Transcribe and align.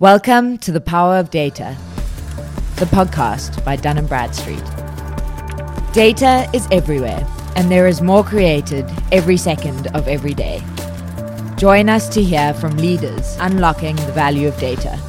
Welcome 0.00 0.58
to 0.58 0.70
The 0.70 0.80
Power 0.80 1.16
of 1.16 1.28
Data, 1.28 1.76
the 2.76 2.84
podcast 2.84 3.64
by 3.64 3.74
Dun 3.74 4.06
& 4.06 4.08
Bradstreet. 4.08 4.62
Data 5.92 6.48
is 6.54 6.68
everywhere, 6.70 7.26
and 7.56 7.68
there 7.68 7.88
is 7.88 8.00
more 8.00 8.22
created 8.22 8.88
every 9.10 9.36
second 9.36 9.88
of 9.96 10.06
every 10.06 10.34
day. 10.34 10.62
Join 11.56 11.88
us 11.88 12.08
to 12.10 12.22
hear 12.22 12.54
from 12.54 12.76
leaders 12.76 13.36
unlocking 13.40 13.96
the 13.96 14.12
value 14.12 14.46
of 14.46 14.56
data. 14.60 15.00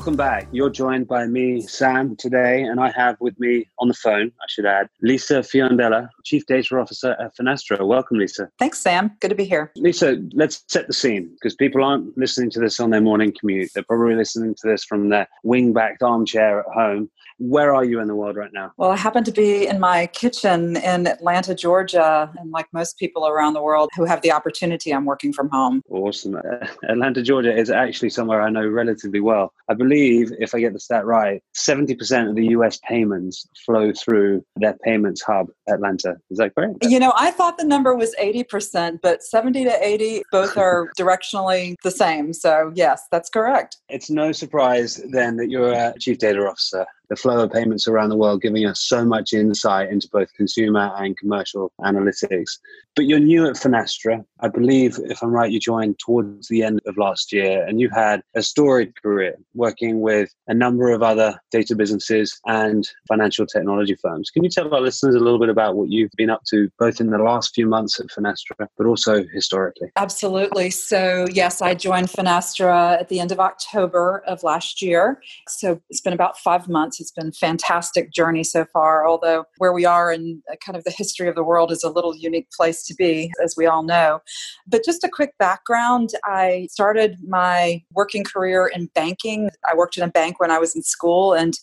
Welcome 0.00 0.16
back. 0.16 0.48
You're 0.50 0.70
joined 0.70 1.08
by 1.08 1.26
me, 1.26 1.60
Sam, 1.60 2.16
today, 2.16 2.62
and 2.62 2.80
I 2.80 2.90
have 2.92 3.18
with 3.20 3.38
me 3.38 3.68
on 3.78 3.88
the 3.88 3.92
phone, 3.92 4.32
I 4.40 4.46
should 4.48 4.64
add, 4.64 4.88
Lisa 5.02 5.40
Fiondella, 5.40 6.08
Chief 6.24 6.46
Data 6.46 6.78
Officer 6.78 7.14
at 7.20 7.36
Finastra. 7.36 7.86
Welcome, 7.86 8.16
Lisa. 8.16 8.48
Thanks, 8.58 8.78
Sam. 8.78 9.14
Good 9.20 9.28
to 9.28 9.34
be 9.34 9.44
here. 9.44 9.70
Lisa, 9.76 10.16
let's 10.32 10.64
set 10.68 10.86
the 10.86 10.94
scene 10.94 11.28
because 11.34 11.54
people 11.54 11.84
aren't 11.84 12.16
listening 12.16 12.48
to 12.52 12.60
this 12.60 12.80
on 12.80 12.88
their 12.88 13.02
morning 13.02 13.30
commute. 13.38 13.72
They're 13.74 13.82
probably 13.82 14.14
listening 14.14 14.54
to 14.62 14.68
this 14.68 14.84
from 14.84 15.10
their 15.10 15.28
wing 15.44 15.74
backed 15.74 16.02
armchair 16.02 16.60
at 16.60 16.66
home. 16.72 17.10
Where 17.40 17.74
are 17.74 17.84
you 17.84 18.00
in 18.00 18.06
the 18.06 18.14
world 18.14 18.36
right 18.36 18.52
now? 18.52 18.72
Well, 18.76 18.90
I 18.90 18.96
happen 18.96 19.24
to 19.24 19.32
be 19.32 19.66
in 19.66 19.80
my 19.80 20.06
kitchen 20.08 20.76
in 20.76 21.06
Atlanta, 21.06 21.54
Georgia, 21.54 22.30
and 22.38 22.50
like 22.50 22.66
most 22.74 22.98
people 22.98 23.26
around 23.26 23.54
the 23.54 23.62
world 23.62 23.88
who 23.96 24.04
have 24.04 24.20
the 24.20 24.30
opportunity, 24.30 24.92
I'm 24.92 25.06
working 25.06 25.32
from 25.32 25.48
home. 25.48 25.80
Awesome. 25.88 26.36
Atlanta, 26.88 27.22
Georgia 27.22 27.56
is 27.56 27.70
actually 27.70 28.10
somewhere 28.10 28.42
I 28.42 28.50
know 28.50 28.66
relatively 28.66 29.20
well. 29.20 29.54
I 29.70 29.74
believe, 29.74 30.32
if 30.38 30.54
I 30.54 30.60
get 30.60 30.74
the 30.74 30.80
stat 30.80 31.06
right, 31.06 31.42
70% 31.56 32.28
of 32.28 32.36
the 32.36 32.48
US 32.48 32.78
payments 32.86 33.46
flow 33.64 33.90
through 33.94 34.44
their 34.56 34.76
payments 34.84 35.22
hub, 35.22 35.46
Atlanta. 35.66 36.16
Is 36.30 36.36
that 36.36 36.54
correct? 36.54 36.84
You 36.84 37.00
know, 37.00 37.14
I 37.16 37.30
thought 37.30 37.56
the 37.56 37.64
number 37.64 37.94
was 37.94 38.14
80%, 38.20 39.00
but 39.02 39.22
70 39.22 39.64
to 39.64 39.82
80, 39.82 40.24
both 40.30 40.58
are 40.58 40.90
directionally 40.98 41.76
the 41.82 41.90
same. 41.90 42.34
So, 42.34 42.70
yes, 42.74 43.04
that's 43.10 43.30
correct. 43.30 43.78
It's 43.88 44.10
no 44.10 44.32
surprise 44.32 45.02
then 45.10 45.36
that 45.36 45.48
you're 45.48 45.72
a 45.72 45.94
chief 45.98 46.18
data 46.18 46.46
officer 46.46 46.84
the 47.10 47.16
flow 47.16 47.42
of 47.42 47.52
payments 47.52 47.88
around 47.88 48.08
the 48.08 48.16
world, 48.16 48.40
giving 48.40 48.64
us 48.64 48.80
so 48.80 49.04
much 49.04 49.32
insight 49.32 49.90
into 49.90 50.08
both 50.12 50.32
consumer 50.34 50.92
and 50.96 51.18
commercial 51.18 51.72
analytics. 51.80 52.58
But 52.94 53.06
you're 53.06 53.18
new 53.18 53.46
at 53.46 53.56
Finastra. 53.56 54.24
I 54.40 54.48
believe, 54.48 54.98
if 55.04 55.22
I'm 55.22 55.30
right, 55.30 55.50
you 55.50 55.58
joined 55.58 55.98
towards 55.98 56.48
the 56.48 56.62
end 56.62 56.80
of 56.86 56.96
last 56.96 57.32
year 57.32 57.64
and 57.66 57.80
you've 57.80 57.92
had 57.92 58.22
a 58.34 58.42
storied 58.42 58.94
career 59.02 59.36
working 59.54 60.00
with 60.00 60.30
a 60.46 60.54
number 60.54 60.90
of 60.90 61.02
other 61.02 61.38
data 61.50 61.74
businesses 61.74 62.38
and 62.46 62.88
financial 63.08 63.46
technology 63.46 63.96
firms. 64.00 64.30
Can 64.30 64.44
you 64.44 64.50
tell 64.50 64.72
our 64.72 64.80
listeners 64.80 65.14
a 65.14 65.20
little 65.20 65.38
bit 65.38 65.48
about 65.48 65.76
what 65.76 65.90
you've 65.90 66.10
been 66.16 66.30
up 66.30 66.42
to 66.50 66.68
both 66.78 67.00
in 67.00 67.10
the 67.10 67.18
last 67.18 67.54
few 67.54 67.66
months 67.66 67.98
at 67.98 68.06
Finastra, 68.06 68.68
but 68.78 68.86
also 68.86 69.24
historically? 69.34 69.88
Absolutely. 69.96 70.70
So, 70.70 71.26
yes, 71.32 71.60
I 71.60 71.74
joined 71.74 72.08
Finastra 72.08 73.00
at 73.00 73.08
the 73.08 73.18
end 73.18 73.32
of 73.32 73.40
October 73.40 74.22
of 74.26 74.44
last 74.44 74.80
year. 74.80 75.20
So, 75.48 75.80
it's 75.90 76.00
been 76.00 76.12
about 76.12 76.38
five 76.38 76.68
months 76.68 76.99
it's 77.00 77.10
been 77.10 77.28
a 77.28 77.32
fantastic 77.32 78.12
journey 78.12 78.44
so 78.44 78.64
far, 78.72 79.06
although 79.06 79.44
where 79.58 79.72
we 79.72 79.84
are 79.84 80.12
in 80.12 80.42
uh, 80.50 80.56
kind 80.64 80.76
of 80.76 80.84
the 80.84 80.90
history 80.90 81.28
of 81.28 81.34
the 81.34 81.44
world 81.44 81.72
is 81.72 81.82
a 81.82 81.90
little 81.90 82.14
unique 82.14 82.48
place 82.56 82.82
to 82.84 82.94
be, 82.94 83.32
as 83.42 83.54
we 83.56 83.66
all 83.66 83.82
know. 83.82 84.20
But 84.66 84.84
just 84.84 85.04
a 85.04 85.08
quick 85.08 85.36
background 85.38 86.10
I 86.24 86.68
started 86.70 87.16
my 87.26 87.82
working 87.92 88.24
career 88.24 88.70
in 88.72 88.86
banking. 88.94 89.50
I 89.70 89.74
worked 89.74 89.96
in 89.96 90.02
a 90.02 90.08
bank 90.08 90.40
when 90.40 90.50
I 90.50 90.58
was 90.58 90.74
in 90.76 90.82
school 90.82 91.32
and 91.32 91.58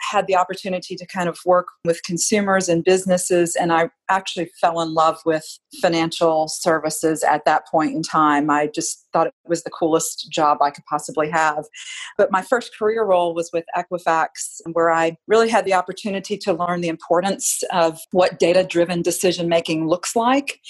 had 0.00 0.26
the 0.26 0.36
opportunity 0.36 0.96
to 0.96 1.06
kind 1.06 1.28
of 1.28 1.38
work 1.44 1.66
with 1.84 2.02
consumers 2.02 2.68
and 2.68 2.84
businesses, 2.84 3.56
and 3.56 3.72
I 3.72 3.90
actually 4.08 4.50
fell 4.60 4.80
in 4.80 4.92
love 4.92 5.18
with 5.24 5.58
financial 5.80 6.48
services 6.48 7.22
at 7.22 7.44
that 7.44 7.66
point 7.68 7.94
in 7.94 8.02
time. 8.02 8.50
I 8.50 8.66
just 8.66 9.06
thought 9.12 9.28
it 9.28 9.34
was 9.46 9.62
the 9.62 9.70
coolest 9.70 10.30
job 10.30 10.58
I 10.60 10.70
could 10.70 10.84
possibly 10.86 11.30
have. 11.30 11.64
But 12.18 12.30
my 12.30 12.42
first 12.42 12.76
career 12.76 13.04
role 13.04 13.34
was 13.34 13.50
with 13.52 13.64
Equifax, 13.76 14.60
where 14.72 14.90
I 14.90 15.16
really 15.26 15.48
had 15.48 15.64
the 15.64 15.74
opportunity 15.74 16.36
to 16.38 16.52
learn 16.52 16.80
the 16.80 16.88
importance 16.88 17.62
of 17.72 18.00
what 18.10 18.38
data 18.38 18.64
driven 18.64 19.02
decision 19.02 19.48
making 19.48 19.88
looks 19.88 20.16
like 20.16 20.60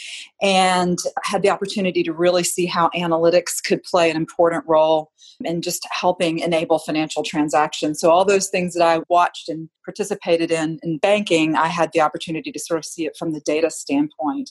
and 0.43 0.99
had 1.25 1.43
the 1.43 1.50
opportunity 1.50 2.03
to 2.03 2.12
really 2.12 2.44
see 2.44 2.66
how 2.66 2.91
analytics 2.94 3.62
could 3.62 3.82
play 3.82 4.10
an 4.10 4.16
important 4.16 4.65
role 4.66 5.10
in 5.44 5.62
just 5.62 5.87
helping 5.91 6.38
enable 6.41 6.78
financial 6.78 7.22
transactions. 7.22 8.00
So, 8.00 8.10
all 8.10 8.25
those 8.25 8.49
things 8.49 8.75
that 8.75 8.87
I 8.87 8.99
watched 9.20 9.48
and 9.48 9.69
participated 9.84 10.50
in 10.50 10.78
in 10.82 10.98
banking, 10.98 11.48
I 11.56 11.69
had 11.69 11.91
the 11.92 12.00
opportunity 12.00 12.50
to 12.53 12.60
sort 12.69 12.78
of 12.78 12.84
see 12.84 13.04
it 13.08 13.16
from 13.19 13.32
the 13.32 13.41
data 13.41 13.70
standpoint. 13.70 14.50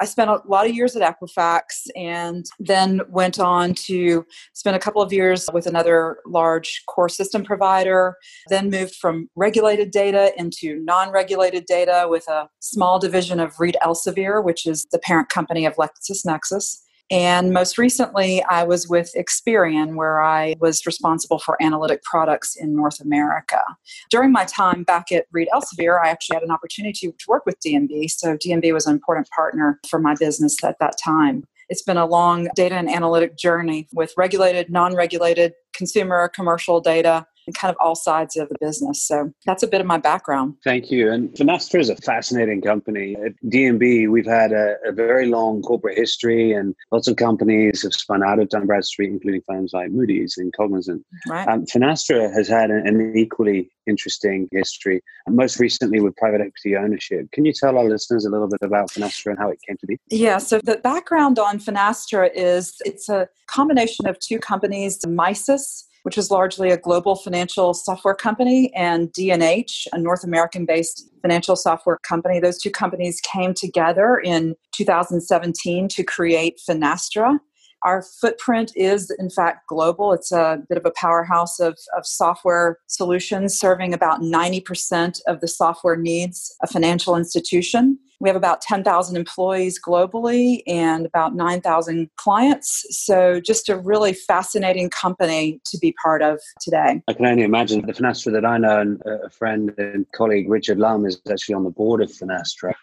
I 0.00 0.04
spent 0.04 0.30
a 0.30 0.40
lot 0.46 0.66
of 0.66 0.74
years 0.74 0.94
at 0.96 1.02
Equifax 1.02 1.62
and 1.96 2.46
then 2.60 3.00
went 3.08 3.40
on 3.40 3.74
to 3.88 4.24
spend 4.54 4.76
a 4.76 4.78
couple 4.78 5.02
of 5.02 5.12
years 5.12 5.48
with 5.52 5.66
another 5.66 6.18
large 6.24 6.70
core 6.86 7.08
system 7.08 7.42
provider, 7.44 8.14
then 8.48 8.70
moved 8.70 8.94
from 8.94 9.28
regulated 9.34 9.90
data 9.90 10.32
into 10.36 10.80
non 10.84 11.10
regulated 11.10 11.64
data 11.66 12.06
with 12.08 12.26
a 12.28 12.48
small 12.60 12.98
division 12.98 13.40
of 13.40 13.58
Reed 13.58 13.76
Elsevier, 13.84 14.42
which 14.42 14.66
is 14.66 14.86
the 14.92 15.00
parent 15.00 15.28
company 15.28 15.66
of 15.66 15.74
LexisNexis. 15.76 16.78
And 17.10 17.52
most 17.52 17.78
recently, 17.78 18.42
I 18.44 18.64
was 18.64 18.86
with 18.88 19.10
Experian, 19.16 19.94
where 19.94 20.22
I 20.22 20.54
was 20.60 20.84
responsible 20.84 21.38
for 21.38 21.56
analytic 21.62 22.02
products 22.02 22.54
in 22.54 22.76
North 22.76 23.00
America. 23.00 23.62
During 24.10 24.30
my 24.30 24.44
time 24.44 24.84
back 24.84 25.10
at 25.10 25.24
Reed 25.32 25.48
Elsevier, 25.54 25.98
I 26.02 26.08
actually 26.08 26.36
had 26.36 26.42
an 26.42 26.50
opportunity 26.50 27.08
to 27.08 27.14
work 27.26 27.46
with 27.46 27.58
D&B. 27.60 28.08
So 28.08 28.36
D&B 28.36 28.72
was 28.72 28.86
an 28.86 28.92
important 28.92 29.28
partner 29.30 29.80
for 29.88 29.98
my 29.98 30.14
business 30.18 30.62
at 30.62 30.76
that 30.80 30.96
time. 31.02 31.44
It's 31.70 31.82
been 31.82 31.96
a 31.96 32.06
long 32.06 32.48
data 32.54 32.74
and 32.74 32.90
analytic 32.90 33.36
journey 33.36 33.88
with 33.92 34.12
regulated, 34.16 34.70
non 34.70 34.94
regulated, 34.94 35.52
consumer, 35.74 36.28
commercial 36.28 36.80
data, 36.80 37.26
and 37.48 37.54
kind 37.54 37.70
of 37.70 37.76
all 37.80 37.94
sides 37.94 38.36
of 38.36 38.50
the 38.50 38.56
business. 38.60 39.02
So 39.02 39.32
that's 39.46 39.62
a 39.62 39.66
bit 39.66 39.80
of 39.80 39.86
my 39.86 39.96
background. 39.96 40.54
Thank 40.62 40.90
you. 40.90 41.10
And 41.10 41.30
Finastra 41.30 41.80
is 41.80 41.88
a 41.88 41.96
fascinating 41.96 42.60
company. 42.60 43.16
At 43.24 43.32
D&B, 43.48 44.06
we've 44.06 44.26
had 44.26 44.52
a, 44.52 44.76
a, 44.84 44.92
very 44.92 45.26
long 45.26 45.62
corporate 45.62 45.96
history 45.96 46.52
and 46.52 46.74
lots 46.92 47.08
of 47.08 47.16
companies 47.16 47.82
have 47.84 47.94
spun 47.94 48.22
out 48.22 48.38
of 48.38 48.50
Dun 48.50 48.66
Bradstreet, 48.66 49.10
including 49.10 49.40
firms 49.48 49.72
like 49.72 49.90
Moody's 49.90 50.36
and 50.36 50.52
Cognizant. 50.52 51.06
Right. 51.26 51.48
Um, 51.48 51.64
Finastra 51.64 52.30
has 52.34 52.48
had 52.48 52.70
an, 52.70 52.86
an 52.86 53.16
equally 53.16 53.70
interesting 53.86 54.48
history, 54.52 55.00
and 55.26 55.34
most 55.34 55.58
recently 55.58 56.00
with 56.00 56.14
private 56.16 56.42
equity 56.42 56.76
ownership. 56.76 57.30
Can 57.32 57.46
you 57.46 57.54
tell 57.54 57.78
our 57.78 57.84
listeners 57.84 58.26
a 58.26 58.30
little 58.30 58.48
bit 58.48 58.60
about 58.60 58.90
Finastra 58.90 59.30
and 59.30 59.38
how 59.38 59.48
it 59.48 59.58
came 59.66 59.78
to 59.78 59.86
be? 59.86 59.98
Yeah, 60.10 60.36
so 60.36 60.60
the 60.62 60.76
background 60.76 61.38
on 61.38 61.58
Finastra 61.58 62.30
is 62.34 62.74
it's 62.84 63.08
a 63.08 63.28
combination 63.46 64.06
of 64.06 64.18
two 64.18 64.38
companies, 64.38 64.98
Misys 65.06 65.84
which 66.08 66.16
is 66.16 66.30
largely 66.30 66.70
a 66.70 66.76
global 66.78 67.16
financial 67.16 67.74
software 67.74 68.14
company, 68.14 68.72
and 68.74 69.12
D&H, 69.12 69.86
a 69.92 69.98
North 69.98 70.24
American 70.24 70.64
based 70.64 71.06
financial 71.20 71.54
software 71.54 71.98
company. 71.98 72.40
Those 72.40 72.56
two 72.56 72.70
companies 72.70 73.20
came 73.20 73.52
together 73.52 74.16
in 74.24 74.54
2017 74.72 75.86
to 75.88 76.02
create 76.02 76.62
Finastra. 76.66 77.38
Our 77.84 78.02
footprint 78.02 78.72
is, 78.74 79.10
in 79.18 79.30
fact, 79.30 79.66
global. 79.68 80.12
It's 80.12 80.32
a 80.32 80.62
bit 80.68 80.78
of 80.78 80.84
a 80.84 80.92
powerhouse 80.96 81.60
of, 81.60 81.78
of 81.96 82.06
software 82.06 82.78
solutions, 82.86 83.58
serving 83.58 83.94
about 83.94 84.20
90% 84.20 85.20
of 85.26 85.40
the 85.40 85.48
software 85.48 85.96
needs 85.96 86.56
a 86.62 86.66
financial 86.66 87.16
institution. 87.16 87.98
We 88.20 88.28
have 88.28 88.36
about 88.36 88.60
10,000 88.62 89.16
employees 89.16 89.80
globally 89.80 90.62
and 90.66 91.06
about 91.06 91.36
9,000 91.36 92.10
clients. 92.16 92.84
So, 92.90 93.40
just 93.40 93.68
a 93.68 93.78
really 93.78 94.12
fascinating 94.12 94.90
company 94.90 95.60
to 95.66 95.78
be 95.78 95.94
part 96.02 96.20
of 96.20 96.40
today. 96.60 97.00
I 97.06 97.12
can 97.12 97.26
only 97.26 97.44
imagine 97.44 97.86
the 97.86 97.92
Finastra 97.92 98.32
that 98.32 98.44
I 98.44 98.58
know, 98.58 98.80
and 98.80 99.00
uh, 99.06 99.26
a 99.26 99.30
friend 99.30 99.72
and 99.78 100.04
colleague, 100.10 100.50
Richard 100.50 100.78
Lumb, 100.78 101.06
is 101.06 101.20
actually 101.30 101.54
on 101.54 101.62
the 101.62 101.70
board 101.70 102.02
of 102.02 102.10
Finastra. 102.10 102.74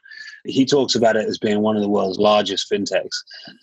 He 0.46 0.66
talks 0.66 0.96
about 0.96 1.16
it 1.16 1.28
as 1.28 1.38
being 1.38 1.62
one 1.62 1.76
of 1.76 1.82
the 1.82 1.90
world's 1.90 2.20
largest 2.20 2.72
fintechs. 2.72 3.16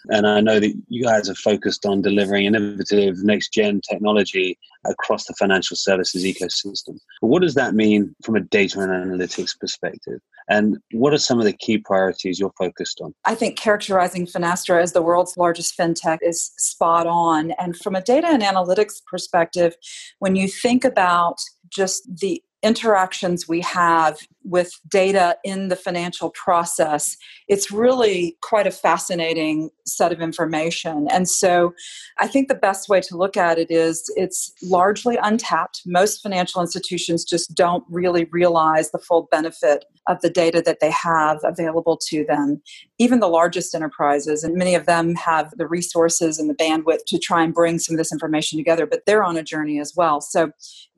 And 0.08 0.26
I 0.26 0.40
know 0.40 0.60
that 0.60 0.74
you 0.88 1.04
guys 1.04 1.28
are 1.28 1.34
focused 1.34 1.86
on 1.86 2.02
delivering 2.02 2.46
innovative 2.46 3.22
next 3.22 3.52
gen 3.52 3.80
technology 3.88 4.58
across 4.84 5.26
the 5.26 5.34
financial 5.34 5.76
services 5.76 6.24
ecosystem. 6.24 6.98
But 7.20 7.28
what 7.28 7.42
does 7.42 7.54
that 7.54 7.74
mean 7.74 8.14
from 8.24 8.36
a 8.36 8.40
data 8.40 8.80
and 8.80 8.90
analytics 8.90 9.58
perspective? 9.58 10.20
And 10.48 10.78
what 10.92 11.12
are 11.12 11.18
some 11.18 11.38
of 11.38 11.44
the 11.44 11.52
key 11.52 11.78
priorities 11.78 12.40
you're 12.40 12.52
focused 12.58 13.00
on? 13.00 13.14
I 13.24 13.34
think 13.34 13.56
characterizing 13.56 14.26
Finastra 14.26 14.82
as 14.82 14.92
the 14.92 15.02
world's 15.02 15.36
largest 15.36 15.78
fintech 15.78 16.18
is 16.20 16.50
spot 16.56 17.06
on. 17.06 17.52
And 17.52 17.76
from 17.76 17.94
a 17.94 18.02
data 18.02 18.26
and 18.26 18.42
analytics 18.42 19.00
perspective, 19.06 19.76
when 20.18 20.34
you 20.34 20.48
think 20.48 20.84
about 20.84 21.38
just 21.68 22.02
the 22.20 22.42
interactions 22.62 23.48
we 23.48 23.60
have 23.60 24.18
with 24.44 24.72
data 24.88 25.36
in 25.44 25.68
the 25.68 25.76
financial 25.76 26.30
process, 26.30 27.16
it's 27.48 27.70
really 27.70 28.36
quite 28.42 28.66
a 28.66 28.70
fascinating 28.70 29.70
set 29.86 30.12
of 30.12 30.20
information. 30.20 31.06
And 31.10 31.28
so 31.28 31.74
I 32.18 32.26
think 32.26 32.48
the 32.48 32.54
best 32.54 32.88
way 32.88 33.00
to 33.00 33.16
look 33.16 33.36
at 33.36 33.58
it 33.58 33.70
is 33.70 34.10
it's 34.16 34.52
largely 34.62 35.16
untapped. 35.22 35.82
Most 35.86 36.22
financial 36.22 36.60
institutions 36.60 37.24
just 37.24 37.54
don't 37.54 37.84
really 37.88 38.24
realize 38.32 38.90
the 38.90 38.98
full 38.98 39.28
benefit 39.30 39.84
of 40.08 40.20
the 40.20 40.30
data 40.30 40.62
that 40.64 40.80
they 40.80 40.90
have 40.90 41.38
available 41.44 41.96
to 42.08 42.24
them. 42.24 42.60
Even 42.98 43.20
the 43.20 43.28
largest 43.28 43.74
enterprises, 43.74 44.42
and 44.42 44.56
many 44.56 44.74
of 44.74 44.86
them 44.86 45.14
have 45.14 45.52
the 45.56 45.66
resources 45.66 46.38
and 46.38 46.50
the 46.50 46.54
bandwidth 46.54 47.04
to 47.06 47.18
try 47.18 47.42
and 47.42 47.54
bring 47.54 47.78
some 47.78 47.94
of 47.94 47.98
this 47.98 48.12
information 48.12 48.58
together, 48.58 48.86
but 48.86 49.02
they're 49.06 49.22
on 49.22 49.36
a 49.36 49.42
journey 49.42 49.80
as 49.80 49.92
well. 49.96 50.20
So, 50.20 50.50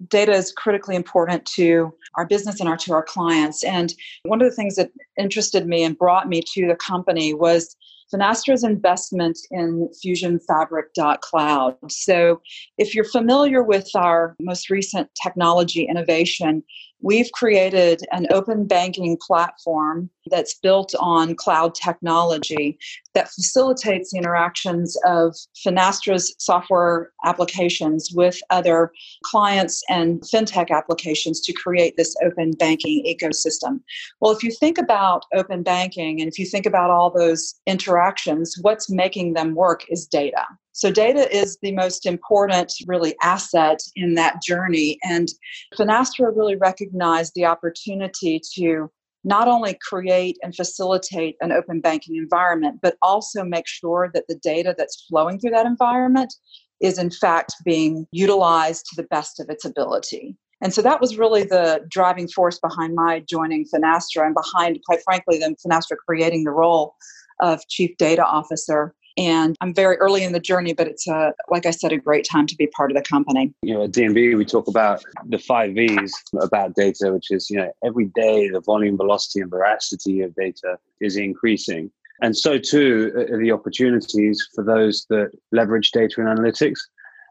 data 0.08 0.32
is 0.32 0.52
critically 0.52 0.96
important 0.96 1.44
to 1.46 1.93
our 2.17 2.26
business 2.26 2.61
and 2.61 2.69
our, 2.69 2.76
to 2.79 2.93
our 2.93 3.02
clients. 3.02 3.33
And 3.64 3.94
one 4.25 4.40
of 4.40 4.48
the 4.48 4.54
things 4.54 4.76
that 4.76 4.90
interested 5.19 5.66
me 5.66 5.84
and 5.84 5.96
brought 5.96 6.28
me 6.28 6.42
to 6.54 6.66
the 6.66 6.76
company 6.76 7.34
was 7.34 7.76
Finastra's 8.14 8.64
investment 8.64 9.38
in 9.50 9.88
fusionfabric.cloud. 10.04 11.76
So, 11.90 12.40
if 12.78 12.94
you're 12.94 13.04
familiar 13.04 13.62
with 13.62 13.88
our 13.94 14.36
most 14.40 14.70
recent 14.70 15.08
technology 15.20 15.86
innovation, 15.88 16.62
We've 17.05 17.31
created 17.33 18.01
an 18.12 18.27
open 18.33 18.67
banking 18.67 19.19
platform 19.21 20.09
that's 20.31 20.55
built 20.55 20.95
on 20.99 21.35
cloud 21.35 21.75
technology 21.75 22.79
that 23.12 23.29
facilitates 23.29 24.11
the 24.11 24.17
interactions 24.17 24.97
of 25.05 25.37
Finastra's 25.67 26.35
software 26.39 27.12
applications 27.27 28.09
with 28.15 28.41
other 28.49 28.91
clients 29.23 29.83
and 29.91 30.23
fintech 30.23 30.71
applications 30.71 31.43
to 31.43 31.53
create 31.53 31.99
this 31.99 32.17
open 32.25 32.53
banking 32.53 33.05
ecosystem. 33.06 33.81
Well, 34.23 34.33
if 34.33 34.43
you 34.43 34.51
think 34.51 34.79
about 34.79 35.27
open 35.35 35.62
banking 35.62 36.23
and 36.23 36.33
if 36.33 36.39
you 36.39 36.47
think 36.47 36.65
about 36.65 36.89
all 36.89 37.11
those 37.11 37.55
interactions, 37.67 38.56
what's 38.62 38.89
making 38.89 39.35
them 39.35 39.55
work 39.55 39.85
is 39.91 40.06
data. 40.06 40.47
So, 40.75 40.91
data 40.91 41.32
is 41.35 41.56
the 41.62 41.71
most 41.71 42.05
important, 42.05 42.73
really, 42.88 43.15
asset 43.23 43.79
in 43.94 44.15
that 44.15 44.43
journey. 44.43 44.99
And 45.05 45.29
Finastra 45.79 46.37
really 46.37 46.56
recognized 46.56 47.32
the 47.37 47.44
opportunity 47.44 48.41
to 48.56 48.91
not 49.23 49.47
only 49.47 49.79
create 49.88 50.37
and 50.43 50.55
facilitate 50.55 51.37
an 51.41 51.53
open 51.53 51.81
banking 51.81 52.17
environment, 52.17 52.81
but 52.82 52.97
also 53.03 53.44
make 53.44 53.69
sure 53.69 54.11
that 54.15 54.25
the 54.29 54.35
data 54.43 54.75
that's 54.76 55.06
flowing 55.09 55.38
through 55.38 55.53
that 55.53 55.65
environment 55.65 56.35
is, 56.81 56.99
in 56.99 57.11
fact, 57.11 57.55
being 57.65 58.05
utilized 58.11 58.85
to 58.87 58.97
the 59.00 59.09
best 59.09 59.38
of 59.38 59.49
its 59.49 59.65
ability. 59.65 60.37
And 60.61 60.75
so 60.75 60.82
that 60.82 61.00
was 61.00 61.17
really 61.17 61.44
the 61.44 61.87
driving 61.88 62.27
force 62.27 62.59
behind 62.59 62.97
my 62.97 63.20
joining 63.20 63.65
Finastra 63.65 64.27
and 64.27 64.35
behind, 64.35 64.81
quite 64.85 65.03
frankly, 65.05 65.38
then 65.38 65.55
Finastra 65.65 65.97
creating 66.05 66.43
the 66.43 66.50
role 66.50 66.97
of 67.41 67.61
Chief 67.69 67.97
Data 67.97 68.25
Officer 68.25 68.93
and 69.16 69.56
I'm 69.61 69.72
very 69.72 69.96
early 69.96 70.25
in 70.25 70.32
the 70.32 70.40
journey, 70.40 70.72
but 70.72 70.88
it's 70.88 71.06
a, 71.06 71.32
like 71.49 71.66
I 71.66 71.70
said, 71.70 71.93
a 71.93 71.96
great 71.96 72.26
time 72.28 72.46
to 72.46 72.56
be 72.56 72.66
part 72.69 72.90
of 72.90 72.96
the 72.96 73.02
company. 73.02 73.52
You 73.62 73.75
know, 73.75 73.84
at 73.84 73.93
D&B, 73.93 74.34
we 74.34 74.44
talk 74.44 74.66
about 74.66 75.05
the 75.26 75.38
five 75.38 75.75
V's 75.75 76.14
about 76.40 76.75
data, 76.75 77.12
which 77.12 77.31
is, 77.31 77.49
you 77.49 77.58
know, 77.58 77.70
every 77.84 78.06
day 78.14 78.49
the 78.49 78.61
volume, 78.61 78.96
velocity, 78.96 79.40
and 79.40 79.50
veracity 79.50 80.20
of 80.22 80.34
data 80.34 80.78
is 81.00 81.16
increasing. 81.16 81.90
And 82.22 82.37
so 82.37 82.58
too 82.58 83.12
are 83.31 83.40
the 83.40 83.52
opportunities 83.52 84.46
for 84.55 84.64
those 84.64 85.06
that 85.11 85.31
leverage 85.52 85.90
data 85.93 86.20
and 86.20 86.38
analytics. 86.38 86.78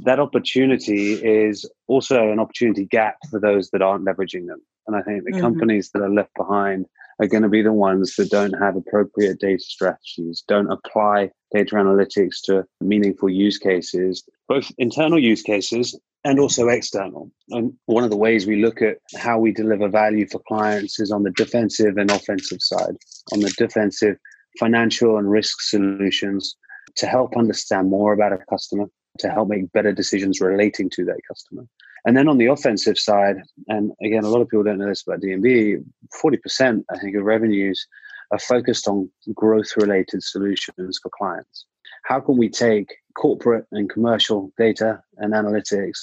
That 0.06 0.20
opportunity 0.20 1.14
is 1.14 1.70
also 1.88 2.32
an 2.32 2.40
opportunity 2.40 2.86
gap 2.86 3.18
for 3.30 3.40
those 3.40 3.70
that 3.72 3.82
aren't 3.82 4.06
leveraging 4.06 4.48
them. 4.48 4.62
And 4.88 4.96
I 4.96 5.02
think 5.02 5.24
the 5.24 5.32
mm-hmm. 5.32 5.42
companies 5.42 5.92
that 5.92 6.02
are 6.02 6.10
left 6.10 6.34
behind 6.36 6.86
are 7.20 7.28
going 7.28 7.44
to 7.44 7.50
be 7.50 7.62
the 7.62 7.74
ones 7.74 8.16
that 8.16 8.30
don't 8.30 8.54
have 8.54 8.76
appropriate 8.76 9.40
data 9.40 9.64
strategies, 9.64 10.44
don't 10.48 10.72
apply 10.72 11.30
data 11.54 11.76
analytics 11.76 12.42
to 12.46 12.64
meaningful 12.82 13.30
use 13.30 13.58
cases, 13.58 14.24
both 14.48 14.72
internal 14.78 15.20
use 15.20 15.42
cases 15.42 15.98
and 16.24 16.40
also 16.40 16.70
external. 16.70 17.30
And 17.50 17.74
one 17.86 18.04
of 18.04 18.10
the 18.10 18.18
ways 18.18 18.48
we 18.48 18.62
look 18.62 18.82
at 18.82 18.98
how 19.18 19.40
we 19.40 19.52
deliver 19.52 19.90
value 19.90 20.28
for 20.28 20.42
clients 20.48 21.00
is 21.00 21.12
on 21.12 21.24
the 21.24 21.32
defensive 21.32 21.98
and 21.98 22.10
offensive 22.10 22.62
side. 22.62 22.96
On 23.34 23.40
the 23.42 23.54
defensive, 23.58 24.18
financial 24.60 25.18
and 25.18 25.30
risk 25.30 25.62
solutions 25.62 26.56
to 26.96 27.08
help 27.08 27.36
understand 27.36 27.90
more 27.90 28.14
about 28.14 28.34
a 28.34 28.38
customer, 28.50 28.86
to 29.20 29.30
help 29.30 29.50
make 29.50 29.72
better 29.72 29.92
decisions 29.92 30.40
relating 30.40 30.90
to 30.92 31.06
that 31.06 31.20
customer. 31.28 31.66
And 32.06 32.18
then 32.18 32.28
on 32.28 32.38
the 32.38 32.48
offensive 32.48 33.00
side, 33.00 33.38
and 33.68 33.92
again, 34.04 34.24
a 34.24 34.30
lot 34.30 34.42
of 34.42 34.50
people 34.50 34.64
don't 34.64 34.78
know 34.78 34.90
this 34.90 35.04
about 35.08 35.22
D&B, 35.22 35.78
40%, 36.22 36.84
I 36.92 37.00
think, 37.00 37.16
of 37.16 37.24
revenues 37.24 37.88
are 38.32 38.40
focused 38.40 38.88
on 38.88 39.10
growth 39.34 39.72
related 39.78 40.22
solutions 40.24 41.00
for 41.02 41.10
clients. 41.10 41.66
How 42.04 42.20
can 42.20 42.38
we 42.38 42.50
take 42.50 42.94
corporate 43.16 43.66
and 43.72 43.90
commercial 43.90 44.52
data 44.58 45.02
and 45.18 45.34
analytics 45.34 46.00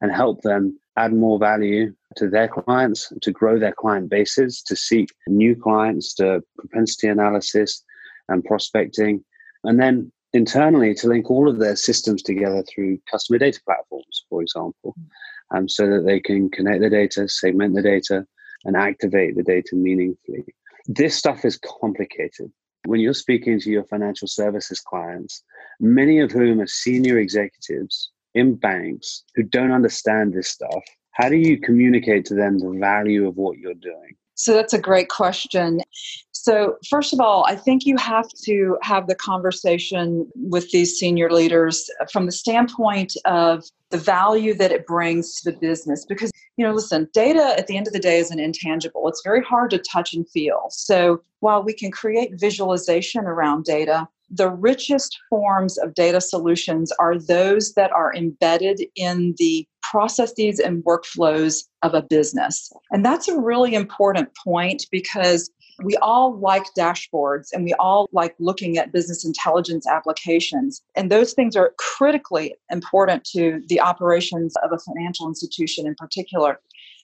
and 0.00 0.12
help 0.12 0.42
them 0.42 0.78
add 0.96 1.12
more 1.12 1.38
value 1.38 1.94
to 2.16 2.28
their 2.28 2.48
clients, 2.48 3.12
to 3.22 3.32
grow 3.32 3.58
their 3.58 3.72
client 3.72 4.08
bases, 4.08 4.62
to 4.62 4.76
seek 4.76 5.08
new 5.26 5.56
clients, 5.56 6.14
to 6.14 6.42
propensity 6.58 7.08
analysis 7.08 7.82
and 8.28 8.44
prospecting, 8.44 9.24
and 9.64 9.80
then 9.80 10.12
internally 10.32 10.94
to 10.94 11.08
link 11.08 11.28
all 11.28 11.48
of 11.48 11.58
their 11.58 11.74
systems 11.74 12.22
together 12.22 12.62
through 12.62 12.98
customer 13.10 13.38
data 13.38 13.60
platforms, 13.66 14.24
for 14.28 14.42
example 14.42 14.94
um, 15.54 15.68
so 15.68 15.88
that 15.88 16.04
they 16.06 16.20
can 16.20 16.50
connect 16.50 16.80
the 16.80 16.90
data, 16.90 17.28
segment 17.28 17.74
the 17.74 17.82
data, 17.82 18.26
and 18.64 18.76
activate 18.76 19.36
the 19.36 19.42
data 19.42 19.74
meaningfully. 19.74 20.44
This 20.86 21.16
stuff 21.16 21.44
is 21.44 21.58
complicated. 21.58 22.50
When 22.86 23.00
you're 23.00 23.14
speaking 23.14 23.60
to 23.60 23.70
your 23.70 23.84
financial 23.84 24.28
services 24.28 24.80
clients, 24.80 25.42
many 25.80 26.20
of 26.20 26.32
whom 26.32 26.60
are 26.60 26.66
senior 26.66 27.18
executives 27.18 28.10
in 28.34 28.54
banks 28.54 29.24
who 29.34 29.42
don't 29.42 29.72
understand 29.72 30.32
this 30.32 30.48
stuff, 30.48 30.84
how 31.12 31.28
do 31.28 31.36
you 31.36 31.60
communicate 31.60 32.24
to 32.26 32.34
them 32.34 32.58
the 32.58 32.70
value 32.78 33.26
of 33.28 33.36
what 33.36 33.58
you're 33.58 33.74
doing? 33.74 34.16
So 34.34 34.54
that's 34.54 34.72
a 34.72 34.78
great 34.80 35.10
question. 35.10 35.80
So, 36.42 36.78
first 36.88 37.12
of 37.12 37.20
all, 37.20 37.44
I 37.46 37.54
think 37.54 37.84
you 37.84 37.98
have 37.98 38.26
to 38.44 38.78
have 38.80 39.08
the 39.08 39.14
conversation 39.14 40.26
with 40.34 40.70
these 40.70 40.98
senior 40.98 41.30
leaders 41.30 41.90
from 42.10 42.24
the 42.24 42.32
standpoint 42.32 43.12
of 43.26 43.64
the 43.90 43.98
value 43.98 44.54
that 44.54 44.72
it 44.72 44.86
brings 44.86 45.34
to 45.34 45.50
the 45.50 45.58
business. 45.58 46.06
Because, 46.06 46.30
you 46.56 46.66
know, 46.66 46.72
listen, 46.72 47.10
data 47.12 47.54
at 47.58 47.66
the 47.66 47.76
end 47.76 47.86
of 47.86 47.92
the 47.92 47.98
day 47.98 48.18
is 48.18 48.30
an 48.30 48.40
intangible, 48.40 49.06
it's 49.06 49.20
very 49.22 49.44
hard 49.44 49.70
to 49.72 49.78
touch 49.78 50.14
and 50.14 50.26
feel. 50.30 50.68
So, 50.70 51.20
while 51.40 51.62
we 51.62 51.74
can 51.74 51.90
create 51.90 52.40
visualization 52.40 53.26
around 53.26 53.66
data, 53.66 54.08
the 54.30 54.48
richest 54.48 55.18
forms 55.28 55.76
of 55.76 55.92
data 55.92 56.22
solutions 56.22 56.90
are 56.98 57.18
those 57.18 57.74
that 57.74 57.92
are 57.92 58.14
embedded 58.14 58.80
in 58.96 59.34
the 59.36 59.68
processes 59.82 60.58
and 60.58 60.84
workflows 60.84 61.64
of 61.82 61.92
a 61.92 62.02
business. 62.02 62.72
And 62.92 63.04
that's 63.04 63.28
a 63.28 63.38
really 63.38 63.74
important 63.74 64.30
point 64.42 64.86
because 64.90 65.50
we 65.82 65.96
all 65.96 66.38
like 66.38 66.64
dashboards 66.76 67.48
and 67.52 67.64
we 67.64 67.74
all 67.74 68.08
like 68.12 68.34
looking 68.38 68.78
at 68.78 68.92
business 68.92 69.24
intelligence 69.24 69.86
applications. 69.86 70.82
And 70.96 71.10
those 71.10 71.32
things 71.32 71.56
are 71.56 71.74
critically 71.78 72.54
important 72.70 73.24
to 73.32 73.62
the 73.68 73.80
operations 73.80 74.54
of 74.62 74.72
a 74.72 74.78
financial 74.78 75.28
institution 75.28 75.86
in 75.86 75.94
particular. 75.94 76.60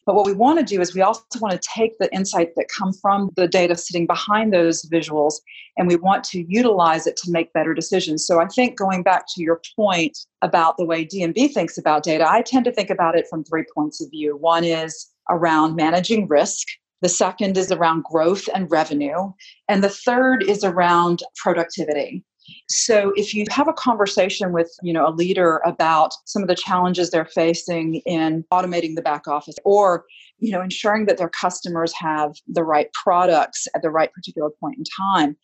But 0.06 0.14
what 0.14 0.24
we 0.24 0.34
want 0.34 0.60
to 0.60 0.64
do 0.64 0.80
is 0.80 0.94
we 0.94 1.02
also 1.02 1.24
want 1.40 1.60
to 1.60 1.68
take 1.68 1.98
the 1.98 2.12
insight 2.14 2.54
that 2.54 2.68
come 2.68 2.92
from 2.92 3.30
the 3.34 3.48
data 3.48 3.74
sitting 3.74 4.06
behind 4.06 4.52
those 4.52 4.84
visuals 4.84 5.34
and 5.76 5.88
we 5.88 5.96
want 5.96 6.22
to 6.24 6.44
utilize 6.48 7.08
it 7.08 7.16
to 7.24 7.32
make 7.32 7.52
better 7.52 7.74
decisions. 7.74 8.24
So 8.24 8.40
I 8.40 8.46
think 8.46 8.78
going 8.78 9.02
back 9.02 9.24
to 9.34 9.42
your 9.42 9.60
point 9.74 10.16
about 10.42 10.76
the 10.76 10.84
way 10.84 11.04
D&B 11.04 11.48
thinks 11.48 11.76
about 11.76 12.04
data, 12.04 12.24
I 12.28 12.42
tend 12.42 12.66
to 12.66 12.72
think 12.72 12.88
about 12.88 13.18
it 13.18 13.26
from 13.28 13.42
three 13.42 13.64
points 13.74 14.00
of 14.00 14.08
view. 14.12 14.36
One 14.36 14.62
is 14.62 15.10
around 15.28 15.74
managing 15.74 16.28
risk. 16.28 16.68
The 17.02 17.08
second 17.08 17.56
is 17.56 17.70
around 17.70 18.04
growth 18.04 18.48
and 18.54 18.70
revenue. 18.70 19.32
And 19.68 19.84
the 19.84 19.88
third 19.88 20.42
is 20.42 20.64
around 20.64 21.20
productivity. 21.36 22.24
So 22.68 23.12
if 23.16 23.34
you 23.34 23.44
have 23.50 23.68
a 23.68 23.72
conversation 23.72 24.52
with, 24.52 24.70
you 24.82 24.92
know, 24.92 25.06
a 25.06 25.10
leader 25.10 25.60
about 25.64 26.12
some 26.24 26.42
of 26.42 26.48
the 26.48 26.54
challenges 26.54 27.10
they're 27.10 27.24
facing 27.24 27.96
in 28.06 28.44
automating 28.52 28.94
the 28.94 29.02
back 29.02 29.26
office 29.26 29.56
or, 29.64 30.04
you 30.38 30.52
know, 30.52 30.62
ensuring 30.62 31.06
that 31.06 31.18
their 31.18 31.30
customers 31.30 31.92
have 31.94 32.32
the 32.46 32.64
right 32.64 32.88
products 32.92 33.66
at 33.74 33.82
the 33.82 33.90
right 33.90 34.12
particular 34.12 34.50
point 34.60 34.78
in 34.78 34.84
time, 34.96 35.36